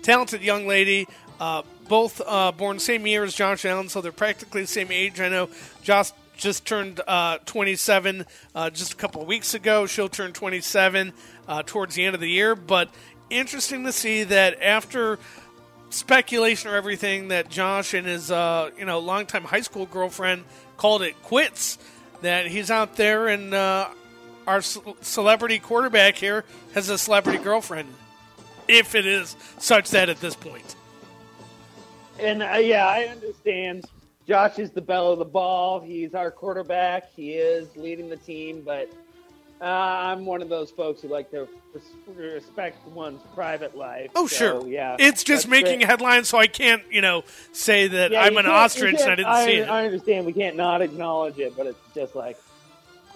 Talented 0.02 0.42
young 0.42 0.66
lady. 0.66 1.06
Uh, 1.40 1.62
both 1.88 2.20
uh, 2.26 2.52
born 2.52 2.78
same 2.78 3.06
year 3.06 3.24
as 3.24 3.34
Josh 3.34 3.64
Allen, 3.64 3.88
so 3.88 4.00
they're 4.00 4.12
practically 4.12 4.62
the 4.62 4.66
same 4.66 4.90
age. 4.90 5.20
I 5.20 5.28
know 5.28 5.48
Josh 5.82 6.12
just 6.36 6.64
turned 6.64 7.00
uh, 7.06 7.38
27 7.46 8.26
uh, 8.54 8.70
just 8.70 8.92
a 8.92 8.96
couple 8.96 9.22
of 9.22 9.28
weeks 9.28 9.54
ago. 9.54 9.86
She'll 9.86 10.08
turn 10.08 10.32
27 10.32 11.12
uh, 11.48 11.62
towards 11.64 11.94
the 11.94 12.04
end 12.04 12.14
of 12.14 12.20
the 12.20 12.30
year. 12.30 12.54
But 12.54 12.90
interesting 13.30 13.84
to 13.84 13.92
see 13.92 14.24
that 14.24 14.62
after 14.62 15.18
speculation 15.94 16.70
or 16.70 16.74
everything 16.74 17.28
that 17.28 17.48
Josh 17.48 17.94
and 17.94 18.06
his 18.06 18.30
uh, 18.30 18.70
you 18.76 18.84
know 18.84 18.98
longtime 18.98 19.44
high 19.44 19.60
school 19.60 19.86
girlfriend 19.86 20.44
called 20.76 21.02
it 21.02 21.20
quits. 21.22 21.78
That 22.22 22.46
he's 22.46 22.70
out 22.70 22.96
there 22.96 23.28
and 23.28 23.52
uh, 23.52 23.88
our 24.46 24.62
celebrity 24.62 25.58
quarterback 25.58 26.16
here 26.16 26.44
has 26.72 26.88
a 26.88 26.96
celebrity 26.96 27.38
girlfriend, 27.42 27.88
if 28.66 28.94
it 28.94 29.06
is 29.06 29.36
such 29.58 29.90
that 29.90 30.08
at 30.08 30.20
this 30.20 30.34
point. 30.34 30.74
And 32.18 32.42
uh, 32.42 32.56
yeah, 32.56 32.86
I 32.86 33.04
understand. 33.04 33.84
Josh 34.26 34.58
is 34.58 34.70
the 34.70 34.80
belle 34.80 35.12
of 35.12 35.18
the 35.18 35.24
ball. 35.26 35.80
He's 35.80 36.14
our 36.14 36.30
quarterback. 36.30 37.12
He 37.14 37.32
is 37.32 37.68
leading 37.76 38.08
the 38.08 38.16
team, 38.16 38.62
but 38.64 38.90
uh, 39.64 39.66
I'm 39.66 40.26
one 40.26 40.42
of 40.42 40.50
those 40.50 40.70
folks 40.70 41.00
who 41.00 41.08
like 41.08 41.30
to 41.30 41.48
respect 42.14 42.86
one's 42.88 43.22
private 43.34 43.74
life. 43.74 44.10
Oh 44.14 44.26
So, 44.26 44.60
sure, 44.60 44.68
yeah. 44.68 44.96
It's 44.98 45.24
just 45.24 45.48
making 45.48 45.78
great. 45.78 45.88
headlines, 45.88 46.28
so 46.28 46.36
I 46.36 46.46
can't 46.46 46.82
you 46.90 47.00
know 47.00 47.24
say 47.52 47.88
that 47.88 48.10
Yeah, 48.10 48.20
I'm 48.22 48.36
an 48.36 48.44
ostrich 48.46 49.00
and 49.00 49.10
I 49.10 49.14
didn't 49.14 49.46
see 49.46 49.52
it. 49.54 49.68
I 49.68 49.86
understand 49.86 50.26
we 50.26 50.34
can't 50.34 50.56
not 50.56 50.82
acknowledge 50.82 51.38
it, 51.38 51.56
but 51.56 51.66
it's 51.66 51.78
just 51.94 52.14
like, 52.14 52.38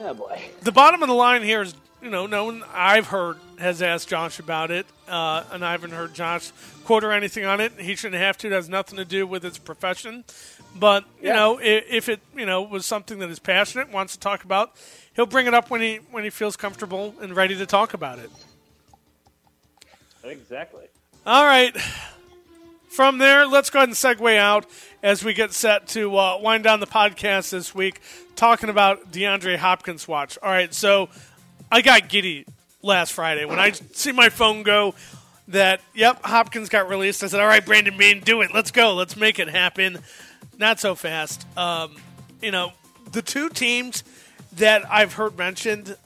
oh 0.01 0.15
boy. 0.15 0.43
The 0.63 0.73
bottom 0.73 1.03
of 1.03 1.09
the 1.09 1.15
line 1.15 1.43
here 1.43 1.63
is, 1.63 1.75
you 2.03 2.11
know, 2.11 2.27
no 2.27 2.45
one 2.47 2.63
I've 2.73 3.09
heard 3.09 3.37
has 3.59 3.83
asked 3.83 4.09
Josh 4.09 4.39
about 4.39 4.71
it, 4.71 4.87
uh, 5.09 5.43
and 5.53 5.65
I 5.65 5.73
haven't 5.73 5.91
heard 5.91 6.15
Josh 6.15 6.53
quote 6.85 7.05
or 7.05 7.13
anything 7.13 7.45
on 7.45 7.61
it. 7.61 7.73
He 7.79 7.97
shouldn't 7.97 8.21
have 8.21 8.39
to. 8.39 8.47
It 8.47 8.53
has 8.53 8.69
nothing 8.69 8.97
to 8.99 9.05
do 9.05 9.27
with 9.27 9.43
his 9.43 9.59
profession. 9.59 10.25
But 10.77 11.05
you 11.21 11.29
Yeah. 11.29 11.35
know, 11.35 11.59
if, 11.61 11.85
if 11.89 12.09
it 12.09 12.21
you 12.37 12.47
know 12.47 12.63
was 12.63 12.87
something 12.87 13.19
that 13.19 13.31
is 13.31 13.39
passionate, 13.39 13.91
wants 13.91 14.13
to 14.13 14.21
talk 14.21 14.45
about, 14.45 14.77
he'll 15.15 15.27
bring 15.27 15.47
it 15.47 15.55
up 15.55 15.71
when 15.71 15.81
he 15.81 15.97
when 16.11 16.25
he 16.25 16.31
feels 16.31 16.57
comfortable 16.57 17.15
and 17.21 17.35
ready 17.35 17.57
to 17.57 17.67
talk 17.67 17.95
about 17.95 18.19
it. 18.19 18.31
Exactly. 20.25 20.87
All 21.27 21.45
right. 21.45 21.77
From 22.99 23.19
there, 23.19 23.47
let's 23.47 23.71
go 23.71 23.79
ahead 23.79 23.91
and 23.91 23.97
segue 23.97 24.37
out 24.37 24.67
as 25.05 25.23
we 25.23 25.33
get 25.33 25.53
set 25.53 25.87
to 25.91 26.17
uh, 26.17 26.37
wind 26.39 26.65
down 26.65 26.81
the 26.81 26.87
podcast 26.89 27.51
this 27.51 27.73
week, 27.73 28.01
talking 28.35 28.71
about 28.71 29.13
DeAndre 29.13 29.57
Hopkins' 29.57 30.09
watch. 30.09 30.37
All 30.43 30.51
right, 30.51 30.75
so 30.75 31.09
I 31.71 31.81
got 31.81 32.09
giddy 32.09 32.45
last 32.83 33.13
Friday 33.13 33.45
when 33.45 33.61
I 33.61 33.71
see 33.71 34.11
my 34.11 34.31
phone 34.31 34.65
go 34.65 34.97
that, 35.47 35.81
yep, 35.95 36.23
Hopkins 36.25 36.69
got 36.69 36.89
released. 36.89 37.23
I 37.23 37.29
said, 37.29 37.39
all 37.39 37.47
right, 37.47 37.65
Brandon 37.65 37.97
Beane, 37.97 38.19
do 38.19 38.41
it. 38.41 38.53
Let's 38.53 38.73
go. 38.73 38.95
Let's 38.95 39.17
make 39.17 39.39
it 39.39 39.47
happen. 39.47 40.01
Not 40.59 40.81
so 40.81 40.97
fast. 40.97 41.47
Um, 41.57 41.95
you 42.43 42.51
know, 42.51 42.73
the 43.13 43.23
two 43.23 43.49
teams 43.49 44.03
that 44.55 44.83
I've 44.91 45.13
heard 45.13 45.39
mentioned 45.39 45.97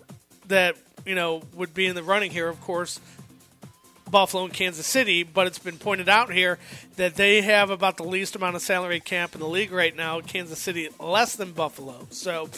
that, 0.48 0.76
you 1.07 1.14
know, 1.14 1.42
would 1.55 1.72
be 1.72 1.87
in 1.87 1.94
the 1.94 2.02
running 2.02 2.33
here, 2.33 2.50
of 2.50 2.61
course, 2.61 3.00
Buffalo 4.12 4.44
and 4.44 4.53
Kansas 4.53 4.87
City, 4.87 5.25
but 5.25 5.48
it's 5.48 5.59
been 5.59 5.79
pointed 5.79 6.09
out 6.09 6.33
here 6.33 6.59
that 6.96 7.16
they 7.16 7.40
have 7.40 7.70
about 7.70 7.96
the 7.96 8.05
least 8.05 8.37
amount 8.37 8.55
of 8.55 8.62
salary 8.62 9.01
cap 9.01 9.35
in 9.35 9.40
the 9.40 9.48
league 9.48 9.72
right 9.72 9.96
now. 9.96 10.20
Kansas 10.20 10.61
City 10.61 10.88
less 11.01 11.35
than 11.35 11.53
Buffalo. 11.53 12.07
So 12.11 12.51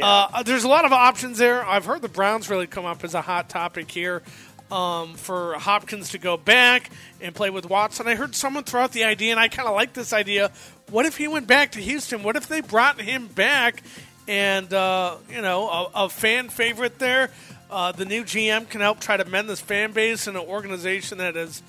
uh, 0.00 0.42
there's 0.44 0.64
a 0.64 0.68
lot 0.68 0.84
of 0.84 0.92
options 0.92 1.38
there. 1.38 1.66
I've 1.66 1.86
heard 1.86 2.02
the 2.02 2.08
Browns 2.08 2.48
really 2.50 2.66
come 2.66 2.84
up 2.84 3.02
as 3.02 3.14
a 3.14 3.22
hot 3.22 3.48
topic 3.48 3.90
here 3.90 4.22
um, 4.70 5.14
for 5.14 5.54
Hopkins 5.54 6.10
to 6.10 6.18
go 6.18 6.36
back 6.36 6.90
and 7.20 7.34
play 7.34 7.50
with 7.50 7.68
Watson. 7.68 8.06
I 8.06 8.14
heard 8.14 8.34
someone 8.34 8.64
throw 8.64 8.82
out 8.82 8.92
the 8.92 9.04
idea, 9.04 9.30
and 9.30 9.40
I 9.40 9.48
kind 9.48 9.66
of 9.66 9.74
like 9.74 9.94
this 9.94 10.12
idea. 10.12 10.52
What 10.90 11.06
if 11.06 11.16
he 11.16 11.26
went 11.26 11.46
back 11.46 11.72
to 11.72 11.80
Houston? 11.80 12.22
What 12.22 12.36
if 12.36 12.48
they 12.48 12.60
brought 12.60 13.00
him 13.00 13.28
back 13.28 13.82
and, 14.28 14.70
uh, 14.74 15.16
you 15.30 15.40
know, 15.40 15.68
a, 15.68 16.04
a 16.04 16.08
fan 16.10 16.50
favorite 16.50 16.98
there? 16.98 17.30
Uh, 17.70 17.92
the 17.92 18.04
new 18.04 18.24
GM 18.24 18.68
can 18.68 18.80
help 18.80 18.98
try 19.00 19.16
to 19.16 19.24
mend 19.26 19.48
this 19.48 19.60
fan 19.60 19.92
base 19.92 20.26
in 20.26 20.36
an 20.36 20.42
organization 20.42 21.18
that 21.18 21.34
has 21.34 21.62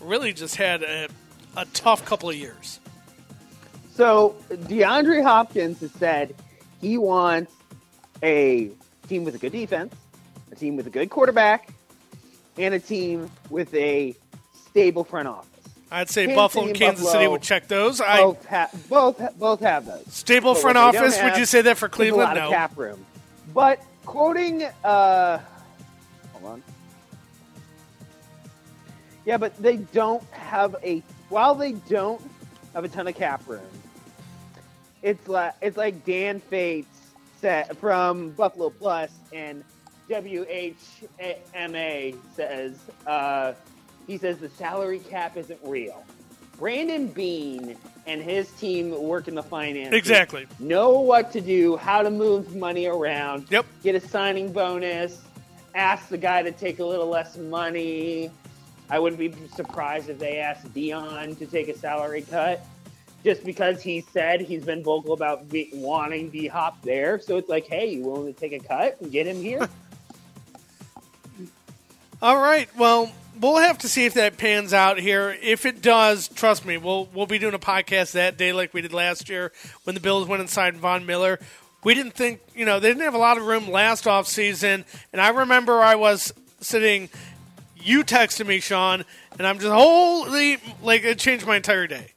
really 0.00 0.32
just 0.32 0.56
had 0.56 0.82
a, 0.82 1.08
a 1.56 1.64
tough 1.66 2.04
couple 2.04 2.28
of 2.28 2.36
years. 2.36 2.80
So 3.94 4.34
DeAndre 4.50 5.22
Hopkins 5.22 5.80
has 5.80 5.92
said 5.92 6.34
he 6.80 6.98
wants 6.98 7.52
a 8.22 8.70
team 9.08 9.24
with 9.24 9.36
a 9.36 9.38
good 9.38 9.52
defense, 9.52 9.94
a 10.50 10.56
team 10.56 10.76
with 10.76 10.86
a 10.88 10.90
good 10.90 11.10
quarterback, 11.10 11.68
and 12.58 12.74
a 12.74 12.80
team 12.80 13.30
with 13.50 13.72
a 13.74 14.14
stable 14.70 15.04
front 15.04 15.28
office. 15.28 15.48
I'd 15.92 16.10
say 16.10 16.24
Kansas 16.26 16.36
Buffalo 16.36 16.66
and 16.66 16.74
Kansas 16.74 17.12
City 17.12 17.28
would 17.28 17.42
check 17.42 17.68
those. 17.68 18.00
I 18.00 18.22
Both, 18.22 18.46
ha- 18.46 18.70
both, 18.88 19.38
both 19.38 19.60
have 19.60 19.86
those. 19.86 20.04
stable 20.12 20.54
But 20.54 20.62
front 20.62 20.78
office. 20.78 21.16
Would 21.22 21.36
you 21.36 21.44
say 21.44 21.62
that 21.62 21.76
for 21.78 21.88
Cleveland? 21.88 22.22
A 22.22 22.34
lot 22.34 22.36
No. 22.36 22.46
of 22.46 22.50
cap 22.50 22.76
room. 22.76 23.06
But 23.52 23.80
quoting, 24.04 24.64
uh, 24.84 25.38
hold 26.32 26.44
on. 26.44 26.62
Yeah, 29.24 29.38
but 29.38 29.56
they 29.56 29.76
don't 29.76 30.22
have 30.32 30.76
a. 30.82 31.02
While 31.28 31.54
they 31.54 31.72
don't 31.72 32.20
have 32.74 32.84
a 32.84 32.88
ton 32.88 33.08
of 33.08 33.14
cap 33.14 33.42
room, 33.46 33.62
it's 35.02 35.26
like 35.28 35.54
it's 35.62 35.76
like 35.76 36.04
Dan 36.04 36.40
Fates 36.40 37.12
said 37.40 37.76
from 37.78 38.30
Buffalo 38.30 38.70
Plus 38.70 39.10
and 39.32 39.64
WHMA 40.10 40.74
says 42.34 42.78
uh, 43.06 43.52
he 44.06 44.18
says 44.18 44.38
the 44.38 44.50
salary 44.50 44.98
cap 44.98 45.36
isn't 45.36 45.60
real. 45.64 46.04
Brandon 46.58 47.08
Beane 47.08 47.76
and 48.06 48.22
his 48.22 48.50
team 48.52 48.90
work 49.02 49.28
in 49.28 49.34
the 49.34 49.42
finance 49.42 49.94
Exactly. 49.94 50.46
know 50.58 51.00
what 51.00 51.32
to 51.32 51.40
do, 51.40 51.76
how 51.76 52.02
to 52.02 52.10
move 52.10 52.54
money 52.54 52.86
around. 52.86 53.46
Yep. 53.50 53.66
Get 53.82 53.94
a 53.94 54.00
signing 54.00 54.52
bonus. 54.52 55.20
Ask 55.74 56.08
the 56.08 56.18
guy 56.18 56.42
to 56.42 56.52
take 56.52 56.78
a 56.78 56.84
little 56.84 57.08
less 57.08 57.36
money. 57.36 58.30
I 58.90 58.98
wouldn't 58.98 59.18
be 59.18 59.34
surprised 59.54 60.10
if 60.10 60.18
they 60.18 60.38
asked 60.38 60.72
Dion 60.74 61.34
to 61.36 61.46
take 61.46 61.68
a 61.68 61.76
salary 61.76 62.22
cut, 62.22 62.64
just 63.24 63.42
because 63.44 63.82
he 63.82 64.02
said 64.12 64.42
he's 64.42 64.64
been 64.64 64.82
vocal 64.84 65.14
about 65.14 65.48
be- 65.48 65.70
wanting 65.72 66.28
D 66.28 66.46
Hop 66.46 66.80
there. 66.82 67.18
So 67.18 67.38
it's 67.38 67.48
like, 67.48 67.66
hey, 67.66 67.90
you 67.90 68.02
willing 68.02 68.32
to 68.32 68.38
take 68.38 68.52
a 68.52 68.58
cut 68.58 69.00
and 69.00 69.10
get 69.10 69.26
him 69.26 69.36
here? 69.36 69.66
All 72.22 72.38
right. 72.38 72.68
Well, 72.76 73.10
we'll 73.40 73.56
have 73.58 73.78
to 73.78 73.88
see 73.88 74.04
if 74.06 74.14
that 74.14 74.36
pans 74.36 74.72
out 74.72 74.98
here. 74.98 75.36
If 75.42 75.66
it 75.66 75.82
does, 75.82 76.28
trust 76.28 76.64
me, 76.64 76.76
we'll 76.76 77.06
we'll 77.14 77.26
be 77.26 77.38
doing 77.38 77.54
a 77.54 77.58
podcast 77.58 78.12
that 78.12 78.36
day 78.36 78.52
like 78.52 78.74
we 78.74 78.80
did 78.80 78.92
last 78.92 79.28
year 79.28 79.52
when 79.84 79.94
the 79.94 80.00
Bills 80.00 80.26
went 80.28 80.42
inside 80.42 80.76
Von 80.76 81.06
Miller. 81.06 81.38
We 81.82 81.94
didn't 81.94 82.14
think, 82.14 82.40
you 82.54 82.64
know, 82.64 82.80
they 82.80 82.88
didn't 82.88 83.02
have 83.02 83.14
a 83.14 83.18
lot 83.18 83.36
of 83.36 83.44
room 83.44 83.70
last 83.70 84.06
off 84.06 84.26
season, 84.26 84.84
and 85.12 85.20
I 85.20 85.28
remember 85.28 85.80
I 85.80 85.96
was 85.96 86.32
sitting. 86.60 87.08
You 87.76 88.02
texted 88.02 88.46
me, 88.46 88.60
Sean, 88.60 89.04
and 89.38 89.46
I'm 89.46 89.58
just 89.58 89.70
holy 89.70 90.56
like 90.82 91.04
it 91.04 91.18
changed 91.18 91.46
my 91.46 91.56
entire 91.56 91.86
day. 91.86 92.12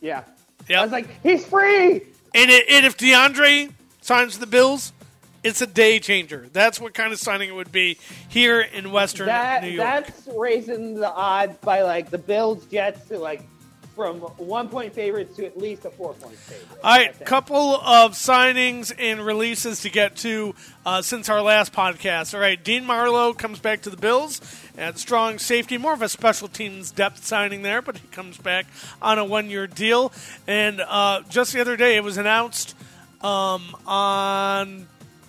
yeah. 0.00 0.24
Yeah. 0.68 0.80
I 0.80 0.82
was 0.82 0.92
like, 0.92 1.08
he's 1.22 1.46
free. 1.46 2.02
And, 2.34 2.50
it, 2.50 2.66
and 2.68 2.84
if 2.84 2.98
DeAndre 2.98 3.72
signs 4.02 4.34
with 4.34 4.40
the 4.40 4.46
Bills, 4.46 4.92
it's 5.44 5.62
a 5.62 5.66
day 5.66 5.98
changer. 5.98 6.48
That's 6.52 6.80
what 6.80 6.94
kind 6.94 7.12
of 7.12 7.18
signing 7.18 7.48
it 7.48 7.54
would 7.54 7.72
be 7.72 7.98
here 8.28 8.60
in 8.60 8.90
Western 8.92 9.26
That 9.26 9.62
New 9.62 9.70
York. 9.70 9.86
that's 9.86 10.28
raising 10.36 10.94
the 10.94 11.10
odds 11.10 11.56
by 11.58 11.82
like 11.82 12.10
the 12.10 12.18
Bills 12.18 12.64
Jets 12.66 13.06
to 13.08 13.18
like 13.18 13.42
from 13.94 14.20
one 14.20 14.68
point 14.68 14.94
favorites 14.94 15.34
to 15.34 15.44
at 15.44 15.58
least 15.58 15.84
a 15.84 15.90
four 15.90 16.12
point 16.14 16.36
favorite. 16.36 16.78
All 16.84 16.96
right, 16.96 17.24
couple 17.24 17.74
of 17.74 18.12
signings 18.12 18.92
and 18.96 19.24
releases 19.26 19.80
to 19.82 19.90
get 19.90 20.14
to 20.18 20.54
uh, 20.86 21.02
since 21.02 21.28
our 21.28 21.42
last 21.42 21.72
podcast. 21.72 22.32
All 22.32 22.40
right, 22.40 22.62
Dean 22.62 22.84
Marlowe 22.84 23.32
comes 23.32 23.58
back 23.58 23.82
to 23.82 23.90
the 23.90 23.96
Bills 23.96 24.40
at 24.76 24.98
strong 24.98 25.38
safety, 25.40 25.78
more 25.78 25.94
of 25.94 26.02
a 26.02 26.08
special 26.08 26.46
teams 26.46 26.92
depth 26.92 27.24
signing 27.24 27.62
there, 27.62 27.82
but 27.82 27.98
he 27.98 28.06
comes 28.08 28.38
back 28.38 28.66
on 29.02 29.18
a 29.18 29.24
one 29.24 29.50
year 29.50 29.66
deal. 29.66 30.12
And 30.46 30.80
uh, 30.80 31.22
just 31.28 31.52
the 31.52 31.60
other 31.60 31.76
day, 31.76 31.96
it 31.96 32.04
was 32.04 32.18
announced 32.18 32.76
um, 33.20 33.74
on 33.84 34.86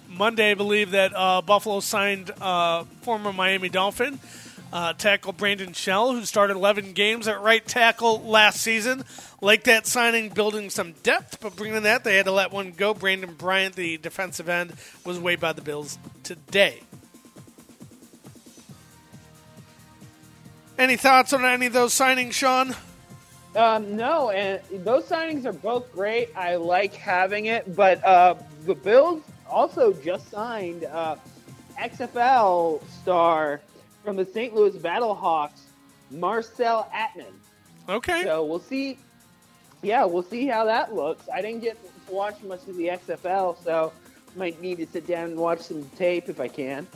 Monday, 0.10 0.52
I 0.52 0.54
believe, 0.56 0.92
that 0.92 1.14
uh, 1.16 1.42
Buffalo 1.42 1.80
signed 1.80 2.32
uh, 2.42 2.84
former 3.02 3.32
Miami 3.32 3.70
Dolphin. 3.70 4.20
Uh, 4.72 4.94
tackle 4.94 5.34
Brandon 5.34 5.74
Shell, 5.74 6.14
who 6.14 6.24
started 6.26 6.56
11 6.56 6.94
games 6.94 7.28
at 7.28 7.42
right 7.42 7.66
tackle 7.66 8.22
last 8.22 8.62
season. 8.62 9.04
Like 9.42 9.64
that 9.64 9.88
signing, 9.88 10.30
building 10.30 10.70
some 10.70 10.92
depth, 11.02 11.40
but 11.40 11.56
bringing 11.56 11.84
that, 11.84 12.04
they 12.04 12.18
had 12.18 12.26
to 12.26 12.32
let 12.32 12.52
one 12.52 12.72
go. 12.72 12.94
Brandon 12.94 13.34
Bryant, 13.34 13.76
the 13.76 13.98
defensive 13.98 14.48
end, 14.48 14.74
was 15.06 15.20
waived 15.20 15.42
by 15.42 15.54
the 15.54 15.62
Bills 15.62 15.98
today. 16.24 16.82
Any 20.78 20.98
thoughts 20.98 21.34
on 21.34 21.44
any 21.44 21.66
of 21.66 21.74
those 21.74 21.94
signings, 21.94 22.34
Sean? 22.34 22.76
Um, 23.56 23.98
no, 23.98 24.30
and 24.30 24.62
those 24.86 25.06
signings 25.06 25.46
are 25.46 25.54
both 25.54 25.92
great. 25.92 26.30
I 26.36 26.58
like 26.58 26.94
having 26.94 27.46
it, 27.46 27.76
but 27.76 28.04
uh, 28.06 28.36
the 28.66 28.76
Bills 28.76 29.24
also 29.50 29.94
just 29.94 30.30
signed 30.30 30.86
uh, 30.86 31.16
XFL 31.80 32.82
star 33.02 33.62
from 34.04 34.16
the 34.16 34.26
St. 34.26 34.54
Louis 34.54 34.76
Battlehawks, 34.78 35.62
Marcell 36.12 36.90
Ateman. 36.94 37.34
Okay. 37.88 38.24
So 38.24 38.46
we'll 38.46 38.60
see. 38.60 38.98
Yeah, 39.82 40.06
we'll 40.06 40.24
see 40.24 40.46
how 40.48 40.66
that 40.66 40.94
looks. 40.94 41.28
I 41.34 41.42
didn't 41.42 41.62
get 41.62 41.78
to 42.08 42.14
watch 42.14 42.42
much 42.44 42.68
of 42.68 42.76
the 42.76 42.88
XFL, 42.88 43.64
so 43.64 43.94
might 44.36 44.62
need 44.62 44.78
to 44.78 44.86
sit 44.86 45.08
down 45.08 45.30
and 45.30 45.38
watch 45.38 45.62
some 45.62 45.84
tape 45.98 46.30
if 46.30 46.40
I 46.40 46.48
can. 46.48 46.88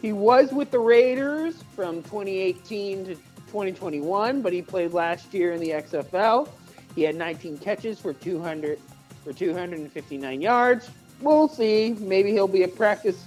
He 0.00 0.12
was 0.12 0.52
with 0.52 0.70
the 0.70 0.78
Raiders 0.78 1.62
from 1.76 2.02
2018 2.02 3.04
to 3.04 3.14
2021, 3.14 4.42
but 4.42 4.52
he 4.52 4.62
played 4.62 4.92
last 4.92 5.32
year 5.34 5.52
in 5.52 5.60
the 5.60 5.70
XFL. 5.70 6.48
He 6.94 7.02
had 7.02 7.14
19 7.16 7.58
catches 7.58 7.98
for 7.98 8.12
200 8.12 8.78
for 9.24 9.32
259 9.32 10.40
yards. 10.40 10.90
We'll 11.22 11.48
see. 11.48 11.96
Maybe 11.98 12.32
he'll 12.32 12.48
be 12.48 12.64
a 12.64 12.68
practice. 12.68 13.22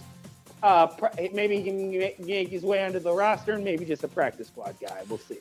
Uh, 0.62 0.88
maybe 1.34 1.58
he 1.58 1.64
can 1.64 1.92
yank 2.28 2.50
his 2.50 2.64
way 2.64 2.84
onto 2.84 3.00
the 3.00 3.14
roster, 3.14 3.54
and 3.54 3.64
maybe 3.64 3.86
just 3.86 4.04
a 4.04 4.08
practice 4.08 4.48
squad 4.48 4.76
guy. 4.82 5.04
We'll 5.08 5.20
see. 5.20 5.40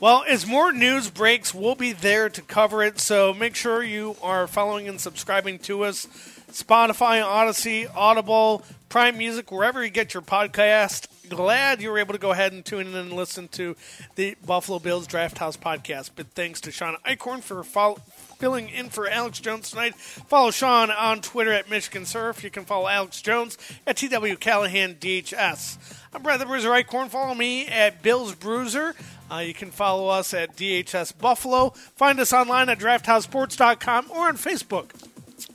Well, 0.00 0.24
as 0.28 0.46
more 0.46 0.72
news 0.72 1.08
breaks, 1.10 1.54
we'll 1.54 1.74
be 1.76 1.92
there 1.92 2.28
to 2.28 2.42
cover 2.42 2.82
it. 2.82 2.98
So 2.98 3.32
make 3.32 3.54
sure 3.54 3.82
you 3.82 4.16
are 4.22 4.46
following 4.46 4.88
and 4.88 5.00
subscribing 5.00 5.58
to 5.60 5.84
us. 5.84 6.06
Spotify, 6.50 7.24
Odyssey, 7.24 7.86
Audible, 7.88 8.62
Prime 8.88 9.18
Music, 9.18 9.50
wherever 9.50 9.82
you 9.84 9.90
get 9.90 10.14
your 10.14 10.22
podcast. 10.22 11.08
Glad 11.28 11.80
you 11.80 11.90
were 11.90 11.98
able 11.98 12.12
to 12.12 12.18
go 12.18 12.32
ahead 12.32 12.52
and 12.52 12.64
tune 12.64 12.86
in 12.86 12.94
and 12.94 13.12
listen 13.12 13.48
to 13.48 13.76
the 14.14 14.36
Buffalo 14.44 14.78
Bills 14.78 15.06
Draft 15.06 15.38
House 15.38 15.56
podcast. 15.56 16.10
But 16.14 16.28
thanks 16.28 16.60
to 16.62 16.70
Sean 16.70 16.96
Eichkorn 17.06 17.42
for 17.42 17.64
follow- 17.64 17.98
filling 18.44 18.68
in 18.68 18.90
for 18.90 19.08
Alex 19.08 19.40
Jones 19.40 19.70
tonight. 19.70 19.94
Follow 19.94 20.50
Sean 20.50 20.90
on 20.90 21.22
Twitter 21.22 21.50
at 21.50 21.70
Michigan 21.70 22.04
Surf. 22.04 22.44
You 22.44 22.50
can 22.50 22.66
follow 22.66 22.88
Alex 22.88 23.22
Jones 23.22 23.56
at 23.86 23.96
TW 23.96 24.34
Callahan 24.38 24.96
DHS. 24.96 25.78
I'm 26.12 26.22
Brad 26.22 26.40
the 26.42 26.44
Bruiser 26.44 26.68
Eichkorn. 26.68 27.08
Follow 27.08 27.34
me 27.34 27.66
at 27.66 28.02
Bills 28.02 28.34
Bruiser. 28.34 28.94
Uh, 29.32 29.38
you 29.38 29.54
can 29.54 29.70
follow 29.70 30.08
us 30.08 30.34
at 30.34 30.56
DHS 30.56 31.16
Buffalo. 31.16 31.70
Find 31.96 32.20
us 32.20 32.34
online 32.34 32.68
at 32.68 32.78
drafthousesports.com 32.78 34.10
or 34.10 34.28
on 34.28 34.36
Facebook 34.36 34.90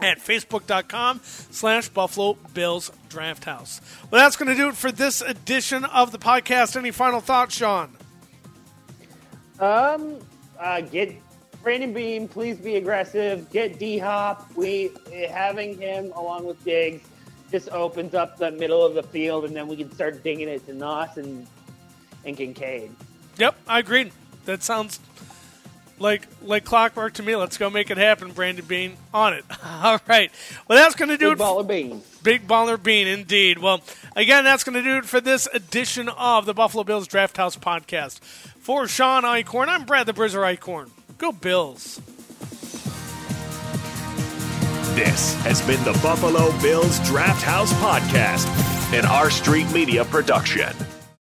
at 0.01 0.17
facebook.com 0.17 1.21
slash 1.23 1.89
Buffalo 1.89 2.39
Bills 2.55 2.91
Draft 3.07 3.43
House. 3.43 3.81
Well, 4.09 4.19
that's 4.19 4.35
going 4.35 4.49
to 4.49 4.55
do 4.55 4.69
it 4.69 4.75
for 4.75 4.91
this 4.91 5.21
edition 5.21 5.85
of 5.85 6.11
the 6.11 6.17
podcast. 6.17 6.75
Any 6.75 6.89
final 6.89 7.19
thoughts, 7.19 7.55
Sean? 7.55 7.95
Um, 9.59 10.17
uh, 10.57 10.81
get 10.81 11.15
Brandon 11.63 11.93
Beane. 11.93 12.27
Please 12.27 12.57
be 12.57 12.75
aggressive. 12.75 13.49
Get 13.51 13.79
D 13.79 13.97
Hop. 13.97 14.49
We 14.55 14.91
eh, 15.11 15.31
having 15.31 15.77
him 15.77 16.11
along 16.15 16.45
with 16.45 16.63
Diggs 16.63 17.07
just 17.51 17.69
opens 17.69 18.13
up 18.13 18.37
the 18.37 18.51
middle 18.51 18.85
of 18.85 18.93
the 18.93 19.03
field, 19.03 19.45
and 19.45 19.55
then 19.55 19.67
we 19.67 19.75
can 19.75 19.91
start 19.91 20.23
dinging 20.23 20.47
it 20.47 20.65
to 20.67 20.73
Knox 20.73 21.17
and 21.17 21.45
and 22.25 22.37
Kincaid. 22.37 22.91
Yep, 23.37 23.55
I 23.67 23.79
agree. 23.79 24.11
That 24.45 24.63
sounds 24.63 24.99
like 25.99 26.27
like 26.41 26.63
clockwork 26.63 27.13
to 27.15 27.23
me. 27.23 27.35
Let's 27.35 27.57
go 27.57 27.69
make 27.69 27.91
it 27.91 27.97
happen, 27.97 28.31
Brandon 28.31 28.65
Beane. 28.65 28.97
On 29.13 29.33
it. 29.33 29.45
All 29.65 29.99
right. 30.07 30.31
Well, 30.67 30.77
that's 30.77 30.95
going 30.95 31.09
to 31.09 31.17
do 31.17 31.29
Big 31.29 31.33
it. 31.33 31.37
Big 31.37 31.45
baller 31.45 31.67
Beane. 31.67 32.01
Big 32.23 32.47
baller 32.47 32.81
Beane, 32.81 33.07
indeed. 33.07 33.59
Well, 33.59 33.81
again, 34.15 34.43
that's 34.43 34.63
going 34.63 34.75
to 34.75 34.83
do 34.83 34.97
it 34.97 35.05
for 35.05 35.21
this 35.21 35.47
edition 35.53 36.09
of 36.09 36.45
the 36.45 36.53
Buffalo 36.53 36.83
Bills 36.83 37.07
Draft 37.07 37.37
House 37.37 37.57
podcast. 37.57 38.19
For 38.19 38.87
Sean 38.87 39.23
Eichkorn, 39.23 39.67
I'm 39.67 39.85
Brad 39.85 40.05
the 40.05 40.13
Bruiser 40.13 40.39
Eichkorn. 40.39 40.89
Go 41.19 41.33
Bills. 41.33 41.99
This 44.95 45.35
has 45.43 45.61
been 45.63 45.83
the 45.83 45.91
Buffalo 46.01 46.57
Bills 46.61 46.97
Draft 47.01 47.43
House 47.43 47.73
Podcast, 47.73 48.47
an 48.97 49.05
R 49.05 49.29
Street 49.29 49.69
Media 49.73 50.05
production. 50.05 50.73